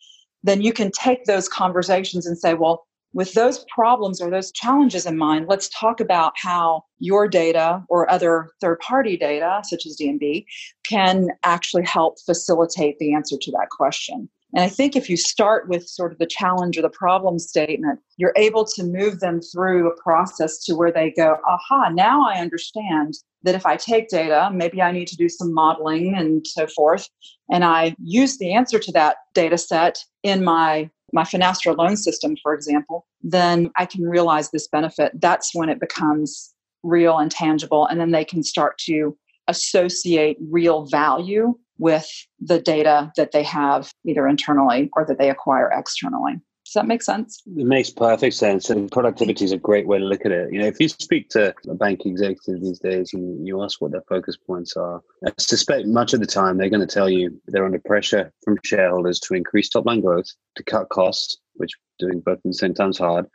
then 0.43 0.61
you 0.61 0.73
can 0.73 0.91
take 0.91 1.25
those 1.25 1.49
conversations 1.49 2.25
and 2.25 2.37
say, 2.37 2.53
well, 2.53 2.85
with 3.13 3.33
those 3.33 3.65
problems 3.73 4.21
or 4.21 4.29
those 4.29 4.51
challenges 4.51 5.05
in 5.05 5.17
mind, 5.17 5.45
let's 5.47 5.69
talk 5.69 5.99
about 5.99 6.33
how 6.35 6.83
your 6.99 7.27
data 7.27 7.83
or 7.89 8.09
other 8.09 8.49
third 8.59 8.79
party 8.79 9.17
data, 9.17 9.61
such 9.63 9.85
as 9.85 9.95
D&B, 9.95 10.45
can 10.87 11.29
actually 11.43 11.83
help 11.83 12.15
facilitate 12.25 12.97
the 12.99 13.13
answer 13.13 13.37
to 13.39 13.51
that 13.51 13.69
question. 13.69 14.29
And 14.55 14.63
I 14.63 14.69
think 14.69 14.95
if 14.95 15.09
you 15.09 15.17
start 15.17 15.67
with 15.67 15.87
sort 15.87 16.11
of 16.11 16.19
the 16.19 16.27
challenge 16.27 16.77
or 16.77 16.83
the 16.83 16.89
problem 16.89 17.39
statement, 17.39 17.99
you're 18.17 18.33
able 18.35 18.65
to 18.65 18.83
move 18.83 19.19
them 19.19 19.41
through 19.41 19.89
a 19.89 20.01
process 20.01 20.63
to 20.65 20.75
where 20.75 20.91
they 20.91 21.11
go, 21.17 21.37
aha, 21.47 21.89
now 21.89 22.23
I 22.23 22.39
understand 22.39 23.15
that 23.41 23.55
if 23.55 23.65
I 23.65 23.77
take 23.77 24.09
data, 24.09 24.51
maybe 24.53 24.79
I 24.81 24.91
need 24.91 25.07
to 25.07 25.17
do 25.17 25.27
some 25.27 25.53
modeling 25.53 26.15
and 26.15 26.45
so 26.45 26.67
forth, 26.67 27.09
and 27.51 27.63
I 27.63 27.95
use 28.01 28.37
the 28.37 28.53
answer 28.53 28.77
to 28.77 28.91
that 28.91 29.17
data 29.33 29.57
set 29.57 29.97
in 30.21 30.43
my 30.43 30.89
my 31.13 31.23
Finastra 31.23 31.77
loan 31.77 31.95
system, 31.95 32.35
for 32.41 32.53
example, 32.53 33.05
then 33.21 33.71
I 33.77 33.85
can 33.85 34.03
realize 34.03 34.51
this 34.51 34.67
benefit. 34.67 35.11
That's 35.21 35.53
when 35.53 35.69
it 35.69 35.79
becomes 35.79 36.53
real 36.81 37.17
and 37.17 37.31
tangible. 37.31 37.85
And 37.85 37.99
then 37.99 38.11
they 38.11 38.25
can 38.25 38.43
start 38.43 38.77
to 38.79 39.15
associate 39.47 40.37
real 40.49 40.85
value 40.85 41.53
with 41.77 42.09
the 42.39 42.59
data 42.59 43.11
that 43.15 43.31
they 43.31 43.43
have 43.43 43.93
either 44.05 44.27
internally 44.27 44.89
or 44.95 45.05
that 45.05 45.17
they 45.17 45.29
acquire 45.29 45.69
externally. 45.71 46.33
Does 46.65 46.73
that 46.73 46.87
make 46.87 47.03
sense? 47.03 47.41
It 47.45 47.65
makes 47.65 47.89
perfect 47.89 48.35
sense. 48.35 48.69
And 48.69 48.89
productivity 48.91 49.43
is 49.43 49.51
a 49.51 49.57
great 49.57 49.85
way 49.85 49.99
to 49.99 50.05
look 50.05 50.25
at 50.25 50.31
it. 50.31 50.51
You 50.53 50.59
know, 50.59 50.67
if 50.67 50.79
you 50.79 50.87
speak 50.87 51.29
to 51.29 51.53
a 51.69 51.75
bank 51.75 52.05
executive 52.05 52.61
these 52.61 52.79
days 52.79 53.13
and 53.13 53.45
you 53.45 53.61
ask 53.61 53.81
what 53.81 53.91
their 53.91 54.03
focus 54.07 54.37
points 54.37 54.77
are, 54.77 55.01
I 55.25 55.31
suspect 55.37 55.87
much 55.87 56.13
of 56.13 56.21
the 56.21 56.25
time 56.25 56.57
they're 56.57 56.69
going 56.69 56.85
to 56.85 56.93
tell 56.93 57.09
you 57.09 57.39
they're 57.47 57.65
under 57.65 57.79
pressure 57.79 58.31
from 58.43 58.57
shareholders 58.63 59.19
to 59.21 59.33
increase 59.33 59.69
top 59.69 59.85
line 59.85 60.01
growth, 60.01 60.27
to 60.55 60.63
cut 60.63 60.89
costs, 60.89 61.37
which 61.55 61.71
doing 61.99 62.21
both 62.21 62.37
at 62.37 62.43
the 62.43 62.53
same 62.53 62.73
time 62.73 62.91
is 62.91 62.97
hard, 62.97 63.25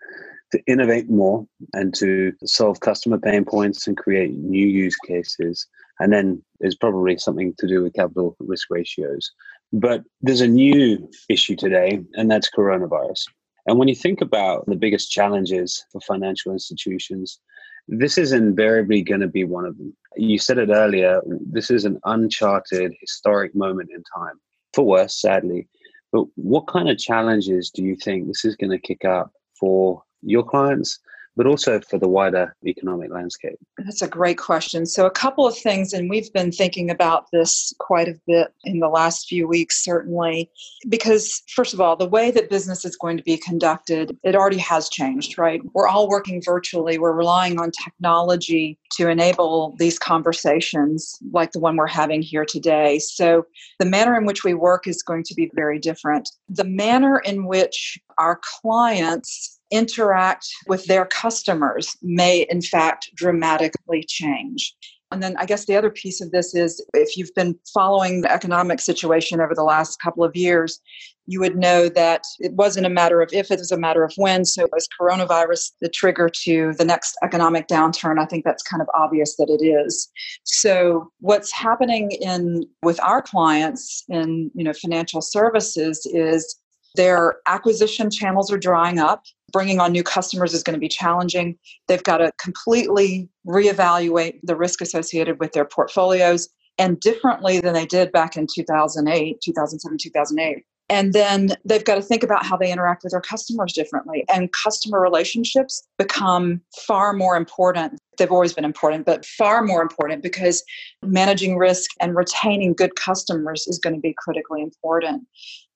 to 0.53 0.63
innovate 0.67 1.11
more 1.11 1.47
and 1.75 1.95
to 1.95 2.33
solve 2.45 2.81
customer 2.81 3.19
pain 3.19 3.45
points 3.45 3.87
and 3.87 3.99
create 3.99 4.33
new 4.33 4.67
use 4.67 4.97
cases. 5.07 5.67
And 6.01 6.13
then 6.13 6.43
there's 6.61 6.77
probably 6.77 7.19
something 7.19 7.55
to 7.59 7.67
do 7.67 7.83
with 7.83 7.95
capital 7.95 8.37
risk 8.41 8.69
ratios. 8.71 9.31
But 9.73 10.03
there's 10.21 10.41
a 10.41 10.49
new 10.49 11.11
issue 11.29 11.57
today, 11.57 12.01
and 12.15 12.31
that's 12.31 12.51
coronavirus. 12.51 13.25
And 13.67 13.79
when 13.79 13.89
you 13.89 13.95
think 13.95 14.21
about 14.21 14.65
the 14.67 14.77
biggest 14.77 15.11
challenges 15.11 15.85
for 15.93 16.01
financial 16.01 16.53
institutions, 16.53 17.39
this 17.87 18.19
is 18.19 18.33
invariably 18.33 19.03
going 19.03 19.21
to 19.21 19.29
be 19.29 19.45
one 19.45 19.67
of 19.67 19.77
them. 19.77 19.95
You 20.17 20.39
said 20.39 20.59
it 20.59 20.71
earlier, 20.71 21.21
this 21.27 21.71
is 21.71 21.85
an 21.85 21.99
uncharted 22.05 22.95
historic 23.01 23.55
moment 23.55 23.91
in 23.95 24.03
time, 24.17 24.41
for 24.73 24.85
worse, 24.85 25.21
sadly. 25.21 25.69
But 26.13 26.25
what 26.37 26.67
kind 26.67 26.89
of 26.89 26.99
challenges 26.99 27.71
do 27.71 27.83
you 27.83 27.97
think 27.97 28.27
this 28.27 28.45
is 28.45 28.57
going 28.57 28.71
to 28.71 28.79
kick 28.79 29.05
up 29.05 29.33
for 29.59 30.03
your 30.23 30.43
clients 30.43 30.99
but 31.39 31.47
also 31.47 31.81
for 31.81 31.99
the 31.99 32.09
wider 32.09 32.55
economic 32.67 33.11
landscape? 33.13 33.57
That's 33.79 34.03
a 34.03 34.09
great 34.09 34.39
question. 34.39 34.85
So, 34.85 35.07
a 35.07 35.11
couple 35.11 35.47
of 35.47 35.57
things, 35.57 35.93
and 35.93 36.11
we've 36.11 36.31
been 36.33 36.51
thinking 36.51 36.91
about 36.91 37.31
this 37.33 37.73
quite 37.79 38.09
a 38.09 38.21
bit 38.27 38.49
in 38.65 38.81
the 38.81 38.89
last 38.89 39.29
few 39.29 39.47
weeks, 39.47 39.83
certainly, 39.83 40.51
because, 40.89 41.43
first 41.49 41.73
of 41.73 41.81
all, 41.81 41.95
the 41.95 42.09
way 42.09 42.33
that 42.33 42.51
business 42.51 42.85
is 42.85 42.97
going 42.97 43.17
to 43.17 43.23
be 43.23 43.39
conducted, 43.39 44.19
it 44.25 44.35
already 44.35 44.59
has 44.59 44.89
changed, 44.89 45.39
right? 45.39 45.63
We're 45.75 45.87
all 45.87 46.09
working 46.09 46.43
virtually, 46.45 46.99
we're 46.99 47.13
relying 47.13 47.61
on 47.61 47.71
technology 47.71 48.77
to 48.95 49.09
enable 49.09 49.77
these 49.79 49.99
conversations 49.99 51.19
like 51.31 51.53
the 51.53 51.61
one 51.61 51.77
we're 51.77 51.87
having 51.87 52.21
here 52.21 52.45
today. 52.45 52.99
So, 52.99 53.47
the 53.79 53.87
manner 53.87 54.19
in 54.19 54.27
which 54.27 54.43
we 54.43 54.55
work 54.55 54.89
is 54.89 55.05
going 55.05 55.23
to 55.23 55.35
be 55.35 55.53
very 55.55 55.79
different. 55.79 56.29
The 56.49 56.65
manner 56.65 57.21
in 57.21 57.47
which 57.47 57.97
our 58.19 58.41
clients 58.43 59.58
interact 59.71 60.47
with 60.67 60.85
their 60.87 61.07
customers 61.07 61.97
may, 62.03 62.47
in 62.51 62.63
fact, 62.63 63.11
dramatically 63.15 64.05
change. 64.07 64.75
And 65.11 65.23
then 65.23 65.37
I 65.39 65.47
guess 65.47 65.65
the 65.65 65.77
other 65.77 65.91
piece 65.91 66.21
of 66.21 66.33
this 66.33 66.55
is 66.55 66.85
if 66.93 67.17
you've 67.17 67.35
been 67.35 67.59
following 67.73 68.21
the 68.21 68.33
economic 68.33 68.79
situation 68.79 69.41
over 69.41 69.55
the 69.55 69.63
last 69.63 70.01
couple 70.03 70.23
of 70.23 70.37
years, 70.37 70.81
you 71.27 71.41
would 71.41 71.57
know 71.57 71.89
that 71.91 72.25
it 72.41 72.53
wasn't 72.53 72.87
a 72.87 72.91
matter 72.91 73.21
of 73.21 73.31
if, 73.33 73.51
it 73.51 73.59
was 73.59 73.73
a 73.73 73.79
matter 73.79 74.05
of 74.05 74.13
when. 74.17 74.45
So 74.45 74.67
was 74.73 74.89
coronavirus 75.01 75.73
the 75.81 75.89
trigger 75.89 76.29
to 76.45 76.73
the 76.77 76.85
next 76.85 77.17
economic 77.23 77.69
downturn? 77.69 78.19
I 78.19 78.27
think 78.27 78.45
that's 78.45 78.63
kind 78.63 78.83
of 78.83 78.89
obvious 78.95 79.37
that 79.37 79.49
it 79.49 79.65
is. 79.65 80.11
So 80.45 81.11
what's 81.21 81.53
happening 81.53 82.11
in 82.13 82.67
with 82.83 83.01
our 83.01 83.23
clients 83.23 84.05
in 84.09 84.51
you 84.55 84.65
know 84.65 84.73
financial 84.73 85.23
services 85.23 86.07
is 86.07 86.59
their 86.95 87.37
acquisition 87.47 88.11
channels 88.11 88.51
are 88.53 88.59
drying 88.59 88.99
up. 88.99 89.25
Bringing 89.53 89.81
on 89.81 89.93
new 89.93 90.03
customers 90.03 90.53
is 90.53 90.63
going 90.63 90.75
to 90.75 90.81
be 90.81 90.89
challenging. 90.89 91.57
They've 91.87 92.03
got 92.03 92.19
to 92.19 92.33
completely 92.39 93.29
reevaluate 93.47 94.41
the 94.43 94.57
risk 94.57 94.81
associated 94.81 95.41
with 95.41 95.53
their 95.53 95.65
portfolios 95.65 96.49
and 96.79 97.01
differently 97.01 97.61
than 97.61 97.75
they 97.75 97.87
did 97.87 98.13
back 98.13 98.37
in 98.37 98.47
2008, 98.53 99.41
2007, 99.43 99.99
2008. 100.01 100.65
And 100.91 101.13
then 101.13 101.51
they've 101.65 101.85
got 101.85 101.97
to 101.97 102.03
think 102.03 102.23
about 102.23 102.47
how 102.47 102.57
they 102.57 102.73
interact 102.73 103.05
with 103.05 103.13
their 103.13 103.21
customers 103.21 103.73
differently. 103.75 104.25
And 104.33 104.51
customer 104.53 105.01
relationships 105.01 105.87
become 105.99 106.63
far 106.87 107.13
more 107.13 107.37
important. 107.37 107.99
They've 108.17 108.33
always 108.33 108.55
been 108.55 108.65
important, 108.65 109.05
but 109.05 109.27
far 109.27 109.63
more 109.63 109.83
important 109.83 110.23
because 110.23 110.65
managing 111.03 111.59
risk 111.59 111.91
and 112.01 112.17
retaining 112.17 112.73
good 112.73 112.97
customers 112.97 113.67
is 113.67 113.79
going 113.79 113.95
to 113.95 114.01
be 114.01 114.15
critically 114.17 114.63
important. 114.63 115.27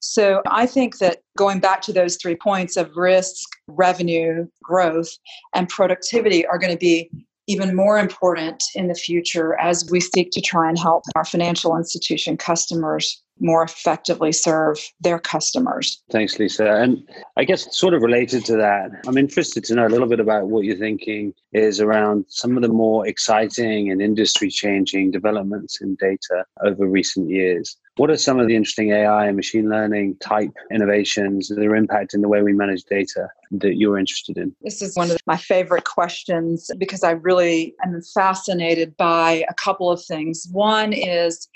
So 0.01 0.43
I 0.47 0.67
think 0.67 0.99
that 0.99 1.21
going 1.37 1.61
back 1.61 1.83
to 1.83 1.93
those 1.93 2.17
three 2.17 2.35
points 2.35 2.77
of 2.77 2.97
risk, 2.97 3.49
revenue, 3.69 4.49
growth, 4.63 5.11
and 5.55 5.69
productivity 5.69 6.45
are 6.47 6.59
going 6.59 6.73
to 6.73 6.79
be 6.79 7.09
even 7.47 7.77
more 7.77 7.99
important 7.99 8.63
in 8.75 8.89
the 8.89 8.95
future 8.95 9.59
as 9.61 9.89
we 9.91 10.01
seek 10.01 10.31
to 10.33 10.41
try 10.41 10.69
and 10.69 10.79
help 10.79 11.05
our 11.15 11.25
financial 11.25 11.77
institution 11.77 12.37
customers 12.37 13.22
more 13.43 13.63
effectively 13.63 14.33
serve 14.33 14.79
their 15.01 15.19
customers. 15.19 16.03
Thanks, 16.11 16.39
Lisa. 16.39 16.75
And 16.75 17.03
I 17.37 17.45
guess, 17.45 17.77
sort 17.77 17.95
of 17.95 18.03
related 18.03 18.45
to 18.47 18.57
that, 18.57 18.91
I'm 19.07 19.19
interested 19.19 19.65
to 19.65 19.75
know 19.75 19.87
a 19.87 19.89
little 19.89 20.09
bit 20.09 20.21
about 20.21 20.49
what 20.49 20.65
you're 20.65 20.77
thinking 20.77 21.35
is 21.53 21.81
around 21.81 22.25
some 22.29 22.57
of 22.57 22.63
the 22.63 22.69
more 22.69 23.07
exciting 23.07 23.91
and 23.91 24.01
industry 24.01 24.49
changing 24.49 25.11
developments 25.11 25.81
in 25.81 25.97
data 25.97 26.45
over 26.65 26.87
recent 26.87 27.29
years. 27.29 27.77
What 27.97 28.11
are 28.11 28.17
some 28.17 28.41
of 28.41 28.49
the 28.49 28.57
interesting 28.57 28.91
AI 28.93 29.27
and 29.27 29.37
machine 29.37 29.69
learning 29.69 30.17
type 30.21 30.51
innovations 30.71 31.49
that 31.49 31.59
are 31.59 31.79
impacting 31.79 32.23
the 32.23 32.29
way 32.29 32.43
we 32.43 32.55
manage 32.55 32.85
data 32.85 33.29
that 33.51 33.77
you're 33.77 33.99
interested 33.99 34.39
in? 34.39 34.55
This 34.63 34.81
is 34.81 34.97
one 34.97 35.11
of 35.11 35.19
my 35.27 35.37
favorite 35.37 35.85
questions 35.85 36.71
because 36.79 37.03
I 37.03 37.11
really 37.11 37.75
am 37.85 38.01
fascinated 38.15 38.97
by 38.97 39.45
a 39.51 39.55
couple 39.55 39.91
of 39.91 40.03
things. 40.03 40.49
One 40.51 40.95
is 40.95 41.49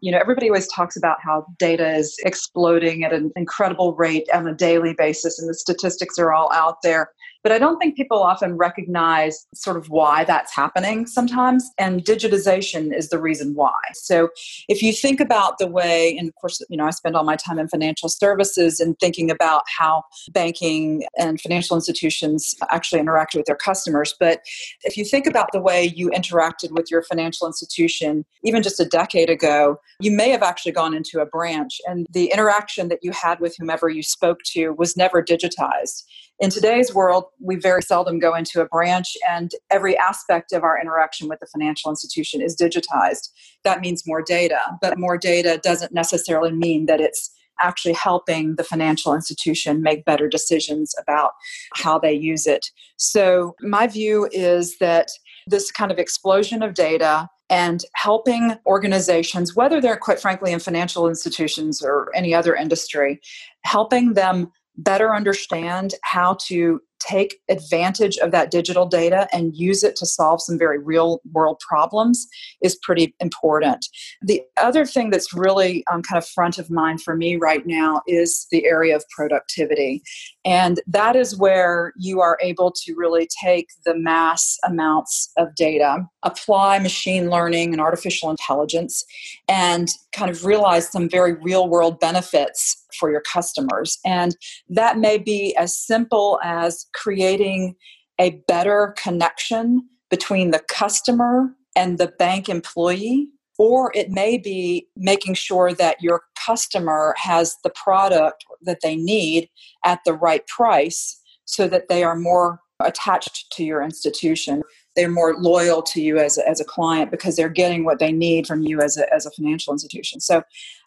you 0.00 0.12
know 0.12 0.18
everybody 0.18 0.48
always 0.48 0.68
talks 0.68 0.96
about 0.96 1.18
how 1.20 1.46
data 1.58 1.96
is 1.96 2.16
exploding 2.24 3.04
at 3.04 3.12
an 3.12 3.32
incredible 3.36 3.94
rate 3.94 4.28
on 4.32 4.46
a 4.46 4.54
daily 4.54 4.94
basis 4.94 5.38
and 5.38 5.48
the 5.48 5.54
statistics 5.54 6.18
are 6.18 6.32
all 6.32 6.50
out 6.52 6.82
there 6.82 7.10
but 7.42 7.52
I 7.52 7.58
don't 7.58 7.78
think 7.78 7.96
people 7.96 8.22
often 8.22 8.56
recognize 8.56 9.46
sort 9.54 9.76
of 9.76 9.88
why 9.88 10.24
that's 10.24 10.54
happening 10.54 11.06
sometimes. 11.06 11.70
And 11.78 12.04
digitization 12.04 12.94
is 12.94 13.08
the 13.08 13.20
reason 13.20 13.54
why. 13.54 13.72
So 13.94 14.28
if 14.68 14.82
you 14.82 14.92
think 14.92 15.20
about 15.20 15.58
the 15.58 15.66
way, 15.66 16.16
and 16.16 16.28
of 16.28 16.34
course, 16.34 16.60
you 16.68 16.76
know, 16.76 16.86
I 16.86 16.90
spend 16.90 17.16
all 17.16 17.24
my 17.24 17.36
time 17.36 17.58
in 17.58 17.68
financial 17.68 18.08
services 18.08 18.80
and 18.80 18.98
thinking 18.98 19.30
about 19.30 19.62
how 19.66 20.04
banking 20.32 21.04
and 21.18 21.40
financial 21.40 21.76
institutions 21.76 22.54
actually 22.70 23.00
interact 23.00 23.34
with 23.34 23.46
their 23.46 23.56
customers. 23.56 24.14
But 24.18 24.40
if 24.82 24.96
you 24.96 25.04
think 25.04 25.26
about 25.26 25.48
the 25.52 25.60
way 25.60 25.84
you 25.84 26.10
interacted 26.10 26.72
with 26.72 26.90
your 26.90 27.02
financial 27.02 27.46
institution, 27.46 28.24
even 28.42 28.62
just 28.62 28.80
a 28.80 28.84
decade 28.84 29.30
ago, 29.30 29.80
you 30.00 30.10
may 30.10 30.30
have 30.30 30.42
actually 30.42 30.72
gone 30.72 30.94
into 30.94 31.20
a 31.20 31.26
branch 31.26 31.80
and 31.86 32.06
the 32.10 32.30
interaction 32.32 32.88
that 32.88 32.98
you 33.02 33.12
had 33.12 33.40
with 33.40 33.54
whomever 33.58 33.88
you 33.88 34.02
spoke 34.02 34.38
to 34.44 34.70
was 34.70 34.96
never 34.96 35.22
digitized. 35.22 36.04
In 36.40 36.50
today's 36.50 36.94
world, 36.94 37.24
we 37.40 37.56
very 37.56 37.82
seldom 37.82 38.18
go 38.18 38.34
into 38.34 38.60
a 38.60 38.66
branch, 38.66 39.16
and 39.28 39.50
every 39.70 39.96
aspect 39.96 40.52
of 40.52 40.62
our 40.62 40.80
interaction 40.80 41.28
with 41.28 41.40
the 41.40 41.46
financial 41.46 41.90
institution 41.90 42.40
is 42.40 42.56
digitized. 42.56 43.30
That 43.64 43.80
means 43.80 44.06
more 44.06 44.22
data, 44.22 44.60
but 44.80 44.98
more 44.98 45.18
data 45.18 45.60
doesn't 45.62 45.92
necessarily 45.92 46.52
mean 46.52 46.86
that 46.86 47.00
it's 47.00 47.30
actually 47.60 47.94
helping 47.94 48.54
the 48.54 48.64
financial 48.64 49.14
institution 49.14 49.82
make 49.82 50.04
better 50.04 50.28
decisions 50.28 50.94
about 51.00 51.32
how 51.74 51.98
they 51.98 52.12
use 52.12 52.46
it. 52.46 52.66
So, 52.96 53.54
my 53.60 53.86
view 53.86 54.28
is 54.32 54.78
that 54.78 55.08
this 55.46 55.70
kind 55.70 55.90
of 55.90 55.98
explosion 55.98 56.62
of 56.62 56.74
data 56.74 57.28
and 57.50 57.84
helping 57.94 58.56
organizations, 58.66 59.56
whether 59.56 59.80
they're 59.80 59.96
quite 59.96 60.20
frankly 60.20 60.52
in 60.52 60.58
financial 60.58 61.08
institutions 61.08 61.82
or 61.82 62.10
any 62.14 62.34
other 62.34 62.54
industry, 62.54 63.20
helping 63.64 64.14
them 64.14 64.52
better 64.76 65.14
understand 65.14 65.94
how 66.02 66.36
to 66.46 66.80
take 67.00 67.40
advantage 67.48 68.16
of 68.18 68.30
that 68.32 68.50
digital 68.50 68.86
data 68.86 69.28
and 69.32 69.54
use 69.54 69.82
it 69.82 69.96
to 69.96 70.06
solve 70.06 70.42
some 70.42 70.58
very 70.58 70.78
real 70.78 71.20
world 71.32 71.60
problems 71.66 72.26
is 72.62 72.78
pretty 72.82 73.14
important. 73.20 73.86
The 74.22 74.42
other 74.60 74.84
thing 74.84 75.10
that's 75.10 75.32
really 75.32 75.84
um, 75.90 76.02
kind 76.02 76.18
of 76.18 76.28
front 76.28 76.58
of 76.58 76.70
mind 76.70 77.02
for 77.02 77.16
me 77.16 77.36
right 77.36 77.66
now 77.66 78.02
is 78.06 78.46
the 78.50 78.64
area 78.66 78.96
of 78.96 79.04
productivity. 79.14 80.02
And 80.44 80.80
that 80.86 81.16
is 81.16 81.36
where 81.36 81.92
you 81.96 82.20
are 82.20 82.38
able 82.42 82.72
to 82.84 82.94
really 82.94 83.28
take 83.42 83.68
the 83.84 83.96
mass 83.96 84.58
amounts 84.64 85.30
of 85.36 85.54
data, 85.54 86.06
apply 86.22 86.78
machine 86.78 87.30
learning 87.30 87.72
and 87.72 87.80
artificial 87.80 88.30
intelligence, 88.30 89.04
and 89.48 89.88
kind 90.12 90.30
of 90.30 90.44
realize 90.44 90.90
some 90.90 91.08
very 91.08 91.34
real 91.34 91.68
world 91.68 92.00
benefits 92.00 92.84
for 92.98 93.10
your 93.10 93.20
customers. 93.20 93.98
And 94.04 94.36
that 94.68 94.98
may 94.98 95.18
be 95.18 95.54
as 95.56 95.76
simple 95.76 96.40
as 96.42 96.86
creating 96.94 97.76
a 98.20 98.42
better 98.48 98.94
connection 98.96 99.88
between 100.10 100.50
the 100.50 100.62
customer 100.68 101.54
and 101.76 101.98
the 101.98 102.08
bank 102.18 102.48
employee 102.48 103.28
or 103.58 103.90
it 103.94 104.10
may 104.10 104.38
be 104.38 104.86
making 104.96 105.34
sure 105.34 105.72
that 105.74 106.00
your 106.00 106.22
customer 106.46 107.14
has 107.18 107.56
the 107.64 107.70
product 107.70 108.44
that 108.62 108.80
they 108.82 108.96
need 108.96 109.48
at 109.84 110.00
the 110.04 110.14
right 110.14 110.46
price 110.46 111.20
so 111.44 111.66
that 111.68 111.88
they 111.88 112.04
are 112.04 112.16
more 112.16 112.60
attached 112.80 113.50
to 113.52 113.64
your 113.64 113.82
institution 113.82 114.62
they're 114.98 115.08
more 115.08 115.36
loyal 115.38 115.80
to 115.80 116.02
you 116.02 116.18
as 116.18 116.38
a, 116.38 116.48
as 116.48 116.60
a 116.60 116.64
client 116.64 117.12
because 117.12 117.36
they're 117.36 117.48
getting 117.48 117.84
what 117.84 118.00
they 118.00 118.10
need 118.10 118.48
from 118.48 118.62
you 118.62 118.80
as 118.80 118.98
a, 118.98 119.12
as 119.14 119.24
a 119.24 119.30
financial 119.30 119.72
institution. 119.72 120.20
So, 120.20 120.42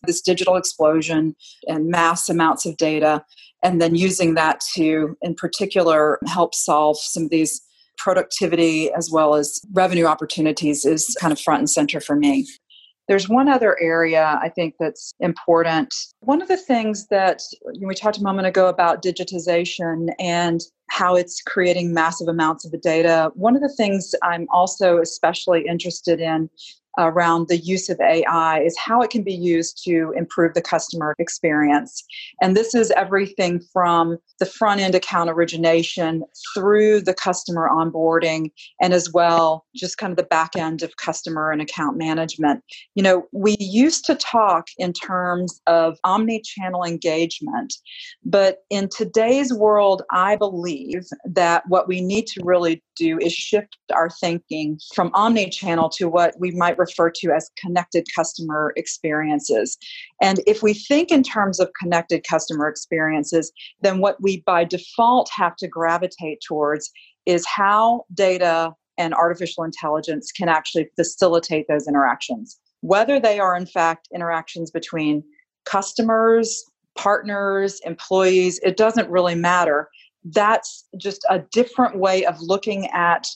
this 0.05 0.21
digital 0.21 0.57
explosion 0.57 1.33
and 1.67 1.87
mass 1.87 2.27
amounts 2.27 2.65
of 2.65 2.75
data, 2.75 3.23
and 3.63 3.81
then 3.81 3.95
using 3.95 4.33
that 4.33 4.61
to, 4.73 5.15
in 5.21 5.33
particular, 5.35 6.19
help 6.27 6.53
solve 6.53 6.97
some 6.99 7.23
of 7.23 7.29
these 7.29 7.61
productivity 7.97 8.91
as 8.91 9.09
well 9.11 9.35
as 9.35 9.61
revenue 9.73 10.05
opportunities 10.05 10.85
is 10.85 11.15
kind 11.19 11.31
of 11.31 11.39
front 11.39 11.59
and 11.59 11.69
center 11.69 12.01
for 12.01 12.15
me. 12.15 12.47
There's 13.11 13.27
one 13.27 13.49
other 13.49 13.77
area 13.81 14.39
I 14.41 14.47
think 14.47 14.75
that's 14.79 15.13
important. 15.19 15.93
One 16.21 16.41
of 16.41 16.47
the 16.47 16.55
things 16.55 17.07
that 17.07 17.41
we 17.81 17.93
talked 17.93 18.17
a 18.17 18.23
moment 18.23 18.47
ago 18.47 18.69
about 18.69 19.03
digitization 19.03 20.13
and 20.17 20.61
how 20.89 21.17
it's 21.17 21.41
creating 21.41 21.93
massive 21.93 22.29
amounts 22.29 22.63
of 22.63 22.71
the 22.71 22.77
data. 22.77 23.29
One 23.35 23.57
of 23.57 23.61
the 23.61 23.73
things 23.75 24.15
I'm 24.23 24.47
also 24.49 24.99
especially 24.99 25.67
interested 25.67 26.21
in 26.21 26.49
around 26.99 27.47
the 27.47 27.57
use 27.57 27.89
of 27.89 27.99
AI 28.01 28.61
is 28.61 28.77
how 28.77 29.01
it 29.01 29.09
can 29.09 29.23
be 29.23 29.33
used 29.33 29.83
to 29.85 30.13
improve 30.17 30.53
the 30.53 30.61
customer 30.61 31.15
experience. 31.19 32.03
And 32.41 32.55
this 32.55 32.75
is 32.75 32.91
everything 32.91 33.61
from 33.73 34.17
the 34.39 34.45
front 34.45 34.81
end 34.81 34.95
account 34.95 35.29
origination 35.29 36.23
through 36.53 37.01
the 37.01 37.13
customer 37.13 37.69
onboarding 37.69 38.51
and 38.81 38.93
as 38.93 39.11
well 39.13 39.65
just 39.75 39.97
kind 39.97 40.11
of 40.11 40.17
the 40.17 40.23
back 40.23 40.55
end 40.55 40.83
of 40.83 40.97
customer 40.97 41.51
and 41.51 41.61
account 41.61 41.97
management. 41.97 42.63
You 42.95 43.03
know, 43.03 43.27
we 43.31 43.55
used 43.59 44.05
to 44.05 44.15
talk 44.15 44.67
in 44.77 44.93
terms 44.93 45.61
of 45.67 45.97
omni 46.03 46.41
channel 46.41 46.83
engagement, 46.83 47.73
but 48.25 48.59
in 48.69 48.89
today's 48.95 49.53
world, 49.53 50.03
I 50.11 50.35
believe 50.35 51.05
that 51.25 51.63
what 51.67 51.87
we 51.87 52.01
need 52.01 52.27
to 52.27 52.41
really 52.43 52.83
do 52.95 53.17
is 53.19 53.33
shift 53.33 53.77
our 53.93 54.09
thinking 54.09 54.79
from 54.93 55.11
omni 55.13 55.49
channel 55.49 55.89
to 55.97 56.07
what 56.09 56.35
we 56.39 56.51
might 56.51 56.77
refer 56.81 57.09
to 57.09 57.31
as 57.31 57.49
connected 57.57 58.05
customer 58.15 58.73
experiences. 58.75 59.77
And 60.21 60.41
if 60.45 60.61
we 60.61 60.73
think 60.73 61.11
in 61.11 61.23
terms 61.23 61.59
of 61.59 61.71
connected 61.79 62.25
customer 62.27 62.67
experiences, 62.67 63.51
then 63.81 63.99
what 63.99 64.21
we 64.21 64.43
by 64.45 64.63
default 64.65 65.29
have 65.35 65.55
to 65.57 65.67
gravitate 65.67 66.39
towards 66.45 66.91
is 67.25 67.45
how 67.45 68.05
data 68.13 68.73
and 68.97 69.13
artificial 69.13 69.63
intelligence 69.63 70.31
can 70.31 70.49
actually 70.49 70.89
facilitate 70.95 71.65
those 71.67 71.87
interactions, 71.87 72.59
whether 72.81 73.19
they 73.19 73.39
are 73.39 73.55
in 73.55 73.65
fact 73.65 74.07
interactions 74.13 74.71
between 74.71 75.23
customers, 75.65 76.63
partners, 76.95 77.79
employees, 77.85 78.59
it 78.63 78.77
doesn't 78.77 79.09
really 79.09 79.35
matter. 79.35 79.87
That's 80.23 80.85
just 80.97 81.25
a 81.29 81.39
different 81.51 81.97
way 81.97 82.25
of 82.25 82.39
looking 82.41 82.87
at 82.87 83.27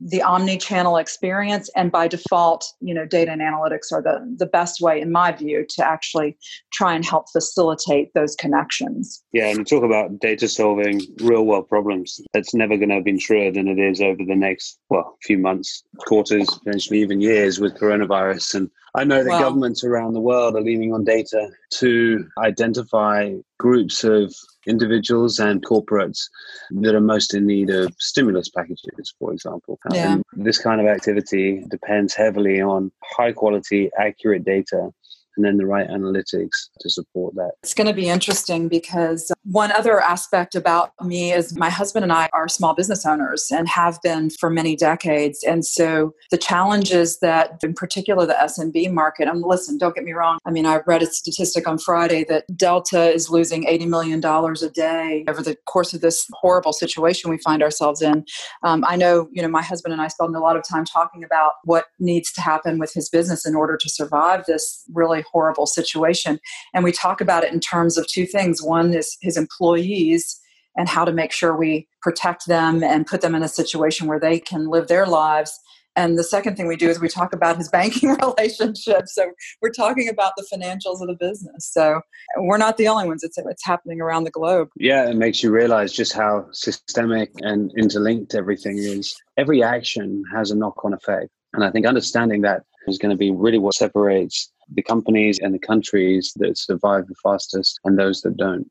the 0.00 0.22
omni-channel 0.22 0.96
experience 0.96 1.70
and 1.76 1.92
by 1.92 2.08
default 2.08 2.64
you 2.80 2.92
know 2.92 3.06
data 3.06 3.30
and 3.30 3.40
analytics 3.40 3.92
are 3.92 4.02
the, 4.02 4.34
the 4.38 4.46
best 4.46 4.80
way 4.80 5.00
in 5.00 5.12
my 5.12 5.30
view 5.32 5.64
to 5.68 5.86
actually 5.86 6.36
try 6.72 6.94
and 6.94 7.04
help 7.04 7.26
facilitate 7.32 8.12
those 8.14 8.34
connections. 8.34 9.22
Yeah 9.32 9.48
and 9.48 9.66
talk 9.66 9.84
about 9.84 10.18
data 10.18 10.48
solving 10.48 11.02
real 11.20 11.46
world 11.46 11.68
problems. 11.68 12.20
It's 12.34 12.54
never 12.54 12.76
going 12.76 12.88
to 12.88 12.96
have 12.96 13.04
been 13.04 13.20
truer 13.20 13.50
than 13.50 13.68
it 13.68 13.78
is 13.78 14.00
over 14.00 14.24
the 14.24 14.36
next 14.36 14.78
well 14.90 15.16
few 15.22 15.38
months 15.38 15.82
quarters 15.98 16.48
potentially 16.64 17.00
even 17.00 17.20
years 17.20 17.60
with 17.60 17.78
coronavirus 17.78 18.54
and 18.54 18.70
i 18.94 19.04
know 19.04 19.22
that 19.22 19.40
governments 19.40 19.84
around 19.84 20.12
the 20.12 20.20
world 20.20 20.56
are 20.56 20.60
leaning 20.60 20.92
on 20.92 21.04
data 21.04 21.48
to 21.70 22.26
identify 22.38 23.32
groups 23.58 24.04
of 24.04 24.34
individuals 24.66 25.38
and 25.38 25.64
corporates 25.64 26.28
that 26.70 26.94
are 26.94 27.00
most 27.00 27.34
in 27.34 27.46
need 27.46 27.70
of 27.70 27.94
stimulus 27.98 28.48
packages, 28.48 29.14
for 29.18 29.32
example. 29.32 29.78
Yeah. 29.92 30.14
And 30.14 30.24
this 30.32 30.58
kind 30.58 30.80
of 30.80 30.86
activity 30.86 31.64
depends 31.70 32.14
heavily 32.14 32.60
on 32.60 32.90
high 33.02 33.32
quality, 33.32 33.90
accurate 33.98 34.44
data 34.44 34.90
and 35.36 35.44
then 35.44 35.56
the 35.56 35.66
right 35.66 35.88
analytics 35.88 36.68
to 36.80 36.88
support 36.88 37.34
that. 37.34 37.52
It's 37.62 37.74
going 37.74 37.86
to 37.86 37.92
be 37.92 38.08
interesting 38.08 38.68
because 38.68 39.32
one 39.44 39.70
other 39.72 40.00
aspect 40.00 40.54
about 40.54 40.92
me 41.02 41.32
is 41.32 41.56
my 41.56 41.68
husband 41.68 42.02
and 42.02 42.12
I 42.12 42.30
are 42.32 42.48
small 42.48 42.74
business 42.74 43.04
owners 43.04 43.48
and 43.52 43.68
have 43.68 44.00
been 44.02 44.30
for 44.30 44.48
many 44.48 44.74
decades. 44.74 45.42
And 45.46 45.66
so 45.66 46.14
the 46.30 46.38
challenges 46.38 47.18
that, 47.18 47.58
in 47.62 47.74
particular, 47.74 48.24
the 48.24 48.34
SMB 48.34 48.92
market, 48.92 49.28
and 49.28 49.42
listen, 49.42 49.76
don't 49.76 49.94
get 49.94 50.04
me 50.04 50.12
wrong. 50.12 50.38
I 50.46 50.50
mean, 50.50 50.64
I 50.64 50.80
read 50.86 51.02
a 51.02 51.06
statistic 51.06 51.68
on 51.68 51.78
Friday 51.78 52.24
that 52.24 52.44
Delta 52.56 53.12
is 53.12 53.28
losing 53.28 53.66
$80 53.66 53.88
million 53.88 54.24
a 54.24 54.70
day 54.70 55.24
over 55.28 55.42
the 55.42 55.56
course 55.66 55.92
of 55.92 56.00
this 56.00 56.26
horrible 56.32 56.72
situation 56.72 57.30
we 57.30 57.38
find 57.38 57.62
ourselves 57.62 58.00
in. 58.00 58.24
Um, 58.62 58.82
I 58.88 58.96
know, 58.96 59.28
you 59.30 59.42
know, 59.42 59.48
my 59.48 59.62
husband 59.62 59.92
and 59.92 60.00
I 60.00 60.08
spend 60.08 60.34
a 60.34 60.40
lot 60.40 60.56
of 60.56 60.62
time 60.66 60.86
talking 60.86 61.22
about 61.22 61.52
what 61.64 61.86
needs 61.98 62.32
to 62.32 62.40
happen 62.40 62.78
with 62.78 62.94
his 62.94 63.10
business 63.10 63.46
in 63.46 63.54
order 63.54 63.76
to 63.76 63.88
survive 63.90 64.44
this 64.46 64.84
really 64.94 65.22
horrible 65.30 65.66
situation. 65.66 66.40
And 66.72 66.82
we 66.82 66.92
talk 66.92 67.20
about 67.20 67.44
it 67.44 67.52
in 67.52 67.60
terms 67.60 67.98
of 67.98 68.06
two 68.06 68.24
things. 68.24 68.62
One 68.62 68.94
is 68.94 69.18
his 69.20 69.33
employees 69.36 70.40
and 70.76 70.88
how 70.88 71.04
to 71.04 71.12
make 71.12 71.32
sure 71.32 71.56
we 71.56 71.88
protect 72.02 72.46
them 72.46 72.82
and 72.82 73.06
put 73.06 73.20
them 73.20 73.34
in 73.34 73.42
a 73.42 73.48
situation 73.48 74.06
where 74.06 74.20
they 74.20 74.40
can 74.40 74.68
live 74.68 74.88
their 74.88 75.06
lives. 75.06 75.58
And 75.96 76.18
the 76.18 76.24
second 76.24 76.56
thing 76.56 76.66
we 76.66 76.76
do 76.76 76.88
is 76.88 76.98
we 76.98 77.08
talk 77.08 77.32
about 77.32 77.56
his 77.56 77.68
banking 77.72 78.16
relationship. 78.16 79.06
So 79.06 79.32
we're 79.62 79.70
talking 79.70 80.08
about 80.08 80.32
the 80.36 80.44
financials 80.52 81.00
of 81.00 81.08
the 81.08 81.16
business. 81.18 81.70
So 81.72 82.00
we're 82.36 82.58
not 82.58 82.76
the 82.76 82.88
only 82.88 83.06
ones. 83.06 83.22
It's, 83.22 83.38
it's 83.38 83.64
happening 83.64 84.00
around 84.00 84.24
the 84.24 84.30
globe. 84.30 84.68
Yeah, 84.76 85.08
it 85.08 85.16
makes 85.16 85.42
you 85.42 85.50
realize 85.50 85.92
just 85.92 86.12
how 86.12 86.46
systemic 86.52 87.30
and 87.42 87.70
interlinked 87.78 88.34
everything 88.34 88.78
is. 88.78 89.14
Every 89.36 89.62
action 89.62 90.24
has 90.34 90.50
a 90.50 90.56
knock 90.56 90.84
on 90.84 90.92
effect. 90.92 91.30
And 91.52 91.64
I 91.64 91.70
think 91.70 91.86
understanding 91.86 92.42
that 92.42 92.62
is 92.88 92.98
going 92.98 93.10
to 93.10 93.16
be 93.16 93.30
really 93.30 93.58
what 93.58 93.74
separates 93.74 94.50
the 94.72 94.82
companies 94.82 95.38
and 95.38 95.54
the 95.54 95.58
countries 95.58 96.32
that 96.36 96.58
survive 96.58 97.06
the 97.06 97.14
fastest 97.22 97.78
and 97.84 97.98
those 97.98 98.22
that 98.22 98.36
don't. 98.36 98.68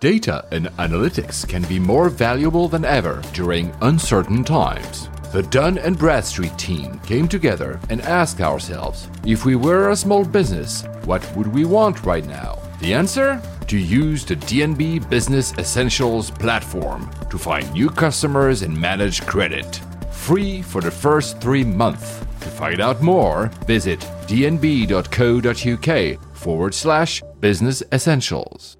Data 0.00 0.46
and 0.50 0.66
analytics 0.78 1.46
can 1.46 1.62
be 1.64 1.78
more 1.78 2.08
valuable 2.08 2.68
than 2.68 2.86
ever 2.86 3.22
during 3.34 3.70
uncertain 3.82 4.42
times. 4.42 5.10
The 5.34 5.42
Dun 5.42 5.76
and 5.76 5.98
Bradstreet 5.98 6.56
team 6.56 6.98
came 7.00 7.28
together 7.28 7.78
and 7.90 8.00
asked 8.00 8.40
ourselves 8.40 9.10
if 9.26 9.44
we 9.44 9.56
were 9.56 9.90
a 9.90 9.96
small 9.96 10.24
business, 10.24 10.84
what 11.04 11.22
would 11.36 11.48
we 11.48 11.66
want 11.66 12.06
right 12.06 12.24
now? 12.24 12.58
The 12.80 12.94
answer? 12.94 13.42
To 13.66 13.76
use 13.76 14.24
the 14.24 14.36
DNB 14.36 15.10
Business 15.10 15.52
Essentials 15.58 16.30
platform 16.30 17.10
to 17.28 17.36
find 17.36 17.70
new 17.74 17.90
customers 17.90 18.62
and 18.62 18.74
manage 18.74 19.26
credit. 19.26 19.82
Free 20.12 20.62
for 20.62 20.80
the 20.80 20.90
first 20.90 21.42
three 21.42 21.62
months. 21.62 22.20
To 22.40 22.48
find 22.48 22.80
out 22.80 23.02
more, 23.02 23.48
visit 23.66 24.00
dnb.co.uk 24.26 25.90
forward 26.34 26.74
slash 26.74 27.22
business 27.40 27.82
essentials. 27.92 28.78